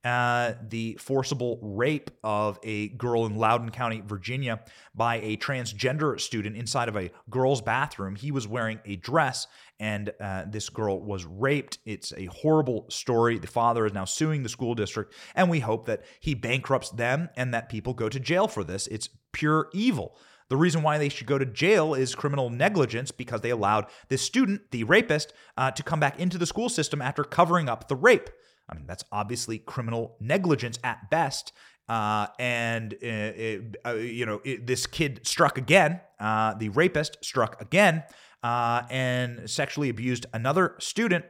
uh, 0.08 0.54
the 0.70 0.98
forcible 1.02 1.60
rape 1.62 2.12
of 2.24 2.58
a 2.64 2.88
girl 2.90 3.26
in 3.26 3.36
Loudoun 3.36 3.72
County, 3.72 4.02
Virginia, 4.06 4.62
by 4.96 5.16
a 5.18 5.36
transgender 5.36 6.18
student 6.18 6.56
inside 6.56 6.88
of 6.88 6.96
a 6.96 7.12
girl's 7.30 7.62
bathroom. 7.62 8.16
He 8.16 8.32
was 8.32 8.48
wearing 8.48 8.80
a 8.86 8.96
dress, 8.96 9.48
and 9.82 10.14
uh, 10.22 10.46
this 10.48 10.70
girl 10.70 11.02
was 11.02 11.26
raped. 11.26 11.80
It's 11.86 12.14
a 12.16 12.28
horrible 12.28 12.86
story. 12.90 13.38
The 13.38 13.48
father 13.48 13.86
is 13.86 13.92
now 13.92 14.06
suing 14.06 14.44
the 14.44 14.50
school 14.50 14.76
district, 14.76 15.14
and 15.36 15.50
we 15.50 15.60
hope 15.60 15.88
that 15.88 16.04
he 16.22 16.36
bankrupts 16.36 16.92
them 16.92 17.28
and 17.36 17.54
that 17.54 17.68
people 17.68 17.94
go 17.94 18.08
to 18.08 18.20
jail 18.20 18.48
for 18.48 18.64
this. 18.64 18.88
It's 18.88 19.10
pure 19.34 19.68
evil. 19.74 20.16
The 20.50 20.58
reason 20.58 20.82
why 20.82 20.98
they 20.98 21.10
should 21.10 21.28
go 21.28 21.38
to 21.38 21.46
jail 21.46 21.94
is 21.94 22.16
criminal 22.16 22.50
negligence 22.50 23.12
because 23.12 23.42
they 23.42 23.50
allowed 23.50 23.88
this 24.08 24.22
student, 24.22 24.72
the 24.72 24.84
rapist, 24.86 25.34
uh, 25.58 25.72
to 25.72 25.84
come 25.84 26.00
back 26.00 26.20
into 26.20 26.38
the 26.38 26.46
school 26.46 26.70
system 26.70 27.02
after 27.02 27.24
covering 27.24 27.68
up 27.68 27.88
the 27.88 27.96
rape. 27.96 28.30
I 28.70 28.76
mean, 28.76 28.86
that's 28.88 29.04
obviously 29.12 29.60
criminal 29.60 30.16
negligence 30.20 30.80
at 30.84 31.10
best. 31.10 31.54
Uh, 31.90 32.28
and 32.38 32.94
uh, 32.96 32.98
it, 33.02 33.78
uh, 33.86 33.94
you 33.94 34.26
know 34.26 34.42
it, 34.44 34.68
this 34.68 34.86
kid 34.86 35.22
struck 35.24 35.58
again. 35.58 36.02
Uh, 36.20 36.54
the 36.56 36.70
rapist 36.70 37.18
struck 37.22 37.62
again 37.62 38.04
uh, 38.44 38.82
and 38.90 39.50
sexually 39.50 39.90
abused 39.90 40.26
another 40.34 40.76
student. 40.80 41.24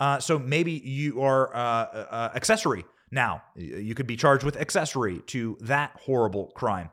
Uh, 0.00 0.18
so 0.18 0.38
maybe 0.38 0.72
you 0.72 1.20
are 1.22 1.54
accessory 2.34 2.84
now. 3.10 3.42
You 3.54 3.94
could 3.94 4.06
be 4.06 4.16
charged 4.16 4.44
with 4.44 4.56
accessory 4.56 5.20
to 5.26 5.56
that 5.60 5.92
horrible 6.00 6.46
crime. 6.56 6.90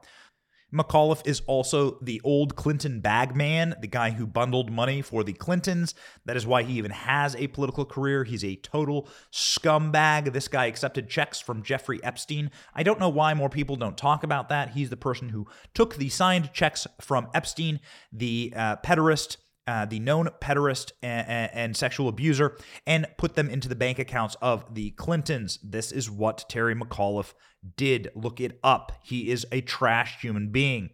McAuliffe 0.74 1.26
is 1.26 1.42
also 1.48 1.98
the 2.02 2.20
old 2.24 2.56
Clinton 2.56 3.00
bagman, 3.00 3.76
the 3.80 3.88
guy 3.88 4.12
who 4.12 4.28
bundled 4.28 4.72
money 4.72 5.02
for 5.02 5.24
the 5.24 5.34
Clintons. 5.34 5.96
That 6.26 6.36
is 6.36 6.46
why 6.46 6.64
he 6.64 6.78
even 6.78 6.92
has 6.92 7.36
a 7.36 7.48
political 7.48 7.86
career. 7.86 8.26
He's 8.26 8.44
a 8.44 8.56
total 8.58 9.08
scumbag. 9.32 10.34
This 10.34 10.48
guy 10.48 10.66
accepted 10.66 11.10
checks 11.10 11.40
from 11.40 11.64
Jeffrey 11.64 12.04
Epstein. 12.04 12.52
I 12.76 12.84
don't 12.84 13.00
know 13.00 13.10
why 13.10 13.34
more 13.34 13.50
people 13.50 13.78
don't 13.78 13.98
talk 13.98 14.24
about 14.24 14.50
that. 14.50 14.72
He's 14.72 14.90
the 14.90 14.98
person 14.98 15.30
who 15.30 15.48
took 15.74 15.96
the 15.96 16.10
signed 16.10 16.52
checks 16.54 16.86
from 17.00 17.30
Epstein, 17.34 17.80
the 18.12 18.54
uh, 18.56 18.76
pederast 18.78 19.38
uh, 19.68 19.86
the 19.86 20.00
known 20.00 20.30
pederast 20.42 20.92
and, 21.04 21.28
and, 21.28 21.52
and, 21.54 21.78
sexual 21.78 22.08
abuser, 22.08 22.58
and 22.86 23.06
put 23.18 23.36
them 23.36 23.50
into 23.50 23.68
the 23.68 23.76
bank 23.76 24.00
accounts 24.00 24.36
of 24.42 24.74
the 24.74 24.92
Clintons. 24.92 25.60
This 25.62 25.92
is 25.92 26.10
what 26.10 26.46
Terry 26.50 26.74
McAuliffe 26.74 27.34
did. 27.76 28.10
Look 28.16 28.40
it 28.40 28.60
up. 28.64 28.94
He 29.04 29.30
is 29.30 29.46
a 29.52 29.62
trash 29.62 30.22
human 30.22 30.50
being. 30.50 30.92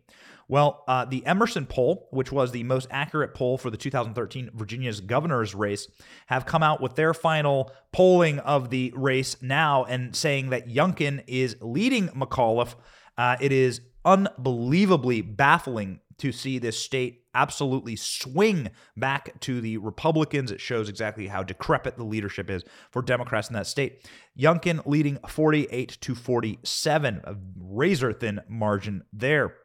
Well, 0.48 0.84
uh, 0.88 1.06
the 1.06 1.26
Emerson 1.26 1.66
poll, 1.66 2.10
which 2.12 2.32
was 2.32 2.52
the 2.52 2.64
most 2.64 2.88
accurate 2.92 3.34
poll 3.34 3.58
for 3.58 3.70
the 3.70 3.78
2013 3.78 4.52
Virginia's 4.54 5.00
governor's 5.00 5.56
race, 5.56 5.88
have 6.28 6.46
come 6.46 6.62
out 6.62 6.82
with 6.82 6.96
their 6.96 7.14
final 7.14 7.72
polling 7.92 8.40
of 8.40 8.70
the 8.70 8.94
race 8.96 9.42
now 9.42 9.86
and 9.86 10.16
saying 10.16 10.50
that 10.50 10.68
Youngkin 10.68 11.24
is 11.28 11.56
leading 11.62 12.10
McAuliffe. 12.10 12.76
Uh, 13.18 13.38
it 13.40 13.52
is 13.52 13.82
unbelievably 14.06 15.22
baffling 15.22 16.02
to 16.18 16.32
see 16.32 16.60
this 16.60 16.80
state 16.80 17.24
absolutely 17.34 17.96
swing 17.96 18.70
back 18.96 19.40
to 19.42 19.62
the 19.62 19.78
Republicans. 19.78 20.52
It 20.52 20.62
shows 20.62 20.90
exactly 20.90 21.28
how 21.28 21.44
decrepit 21.44 21.98
the 21.98 22.04
leadership 22.04 22.50
is 22.50 22.64
for 22.92 23.02
Democrats 23.02 23.50
in 23.50 23.54
that 23.54 23.68
state. 23.68 24.08
Youngkin 24.38 24.86
leading 24.86 25.18
48 25.28 25.98
to 26.02 26.16
47, 26.16 27.22
a 27.24 27.36
razor 27.58 28.14
thin 28.14 28.42
margin 28.48 29.04
there. 29.12 29.56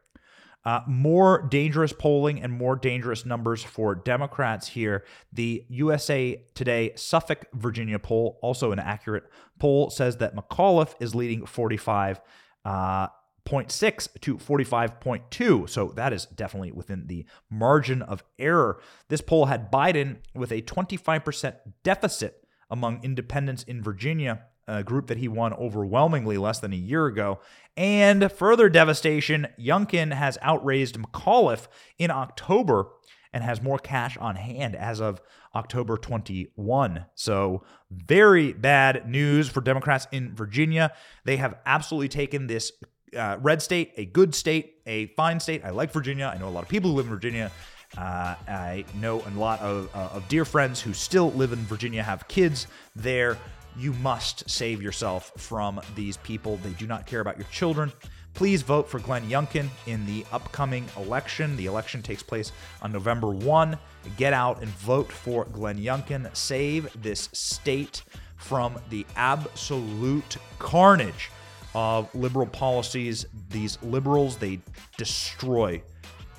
Uh, 0.64 0.80
more 0.86 1.46
dangerous 1.48 1.92
polling 1.92 2.42
and 2.42 2.52
more 2.52 2.76
dangerous 2.76 3.24
numbers 3.24 3.62
for 3.62 3.94
Democrats 3.94 4.68
here. 4.68 5.04
The 5.32 5.64
USA 5.68 6.44
Today 6.54 6.92
Suffolk, 6.94 7.46
Virginia 7.54 7.98
poll, 7.98 8.38
also 8.42 8.72
an 8.72 8.78
accurate 8.78 9.24
poll, 9.58 9.88
says 9.88 10.18
that 10.18 10.36
McAuliffe 10.36 10.94
is 11.00 11.14
leading 11.14 11.46
45. 11.46 12.20
Uh, 12.64 13.06
0.6 13.48 14.20
to 14.20 14.36
45.2. 14.36 15.68
So 15.68 15.92
that 15.96 16.12
is 16.12 16.26
definitely 16.26 16.72
within 16.72 17.06
the 17.06 17.24
margin 17.50 18.02
of 18.02 18.22
error. 18.38 18.80
This 19.08 19.20
poll 19.20 19.46
had 19.46 19.72
Biden 19.72 20.18
with 20.34 20.52
a 20.52 20.62
25% 20.62 21.56
deficit 21.82 22.44
among 22.70 23.02
independents 23.02 23.62
in 23.62 23.82
Virginia, 23.82 24.44
a 24.66 24.82
group 24.82 25.06
that 25.06 25.18
he 25.18 25.28
won 25.28 25.54
overwhelmingly 25.54 26.36
less 26.36 26.60
than 26.60 26.72
a 26.72 26.76
year 26.76 27.06
ago. 27.06 27.40
And 27.76 28.30
further 28.30 28.68
devastation, 28.68 29.48
Youngkin 29.58 30.12
has 30.12 30.36
outraised 30.42 30.98
McAuliffe 30.98 31.68
in 31.98 32.10
October 32.10 32.88
and 33.32 33.44
has 33.44 33.62
more 33.62 33.78
cash 33.78 34.16
on 34.18 34.36
hand 34.36 34.74
as 34.74 35.00
of 35.00 35.20
October 35.54 35.96
21. 35.96 37.06
So, 37.14 37.62
very 37.90 38.52
bad 38.52 39.08
news 39.08 39.48
for 39.48 39.60
Democrats 39.60 40.06
in 40.12 40.34
Virginia. 40.34 40.92
They 41.24 41.36
have 41.36 41.56
absolutely 41.66 42.08
taken 42.08 42.46
this 42.46 42.72
uh, 43.16 43.38
red 43.40 43.62
state, 43.62 43.92
a 43.96 44.04
good 44.04 44.34
state, 44.34 44.76
a 44.86 45.06
fine 45.08 45.40
state. 45.40 45.64
I 45.64 45.70
like 45.70 45.92
Virginia. 45.92 46.32
I 46.34 46.38
know 46.38 46.48
a 46.48 46.50
lot 46.50 46.62
of 46.62 46.68
people 46.68 46.90
who 46.90 46.96
live 46.96 47.06
in 47.06 47.12
Virginia. 47.12 47.50
Uh, 47.96 48.34
I 48.46 48.84
know 48.94 49.22
a 49.26 49.30
lot 49.30 49.60
of, 49.60 49.88
uh, 49.94 50.10
of 50.12 50.28
dear 50.28 50.44
friends 50.44 50.80
who 50.80 50.92
still 50.92 51.30
live 51.32 51.52
in 51.52 51.60
Virginia, 51.60 52.02
have 52.02 52.28
kids 52.28 52.66
there. 52.94 53.38
You 53.76 53.92
must 53.94 54.48
save 54.50 54.82
yourself 54.82 55.32
from 55.36 55.80
these 55.94 56.16
people. 56.18 56.56
They 56.58 56.72
do 56.72 56.86
not 56.86 57.06
care 57.06 57.20
about 57.20 57.38
your 57.38 57.46
children. 57.46 57.92
Please 58.34 58.62
vote 58.62 58.88
for 58.88 59.00
Glenn 59.00 59.28
Youngkin 59.28 59.68
in 59.86 60.04
the 60.06 60.24
upcoming 60.30 60.86
election. 60.96 61.56
The 61.56 61.66
election 61.66 62.02
takes 62.02 62.22
place 62.22 62.52
on 62.82 62.92
November 62.92 63.30
1. 63.30 63.76
Get 64.16 64.32
out 64.32 64.62
and 64.62 64.70
vote 64.70 65.10
for 65.10 65.44
Glenn 65.46 65.78
Youngkin. 65.78 66.34
Save 66.36 67.02
this 67.02 67.28
state 67.32 68.02
from 68.36 68.78
the 68.90 69.04
absolute 69.16 70.36
carnage 70.58 71.30
of 71.74 72.12
liberal 72.14 72.46
policies. 72.46 73.26
These 73.50 73.78
liberals, 73.82 74.36
they 74.36 74.60
destroy 74.96 75.82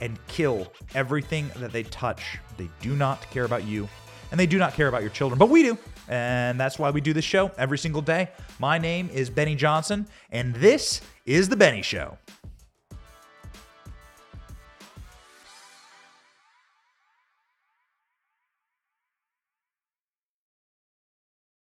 and 0.01 0.17
kill 0.27 0.71
everything 0.95 1.49
that 1.57 1.71
they 1.71 1.83
touch. 1.83 2.39
They 2.57 2.69
do 2.81 2.95
not 2.95 3.21
care 3.29 3.45
about 3.45 3.65
you, 3.65 3.87
and 4.31 4.39
they 4.39 4.45
do 4.45 4.57
not 4.57 4.73
care 4.73 4.87
about 4.87 5.01
your 5.01 5.11
children, 5.11 5.37
but 5.37 5.49
we 5.49 5.63
do. 5.63 5.77
And 6.07 6.59
that's 6.59 6.79
why 6.79 6.89
we 6.89 7.01
do 7.01 7.13
this 7.13 7.25
show 7.25 7.51
every 7.57 7.77
single 7.77 8.01
day. 8.01 8.29
My 8.59 8.77
name 8.77 9.09
is 9.13 9.29
Benny 9.29 9.55
Johnson, 9.55 10.07
and 10.31 10.55
this 10.55 11.01
is 11.25 11.49
The 11.49 11.55
Benny 11.55 11.81
Show. 11.81 12.17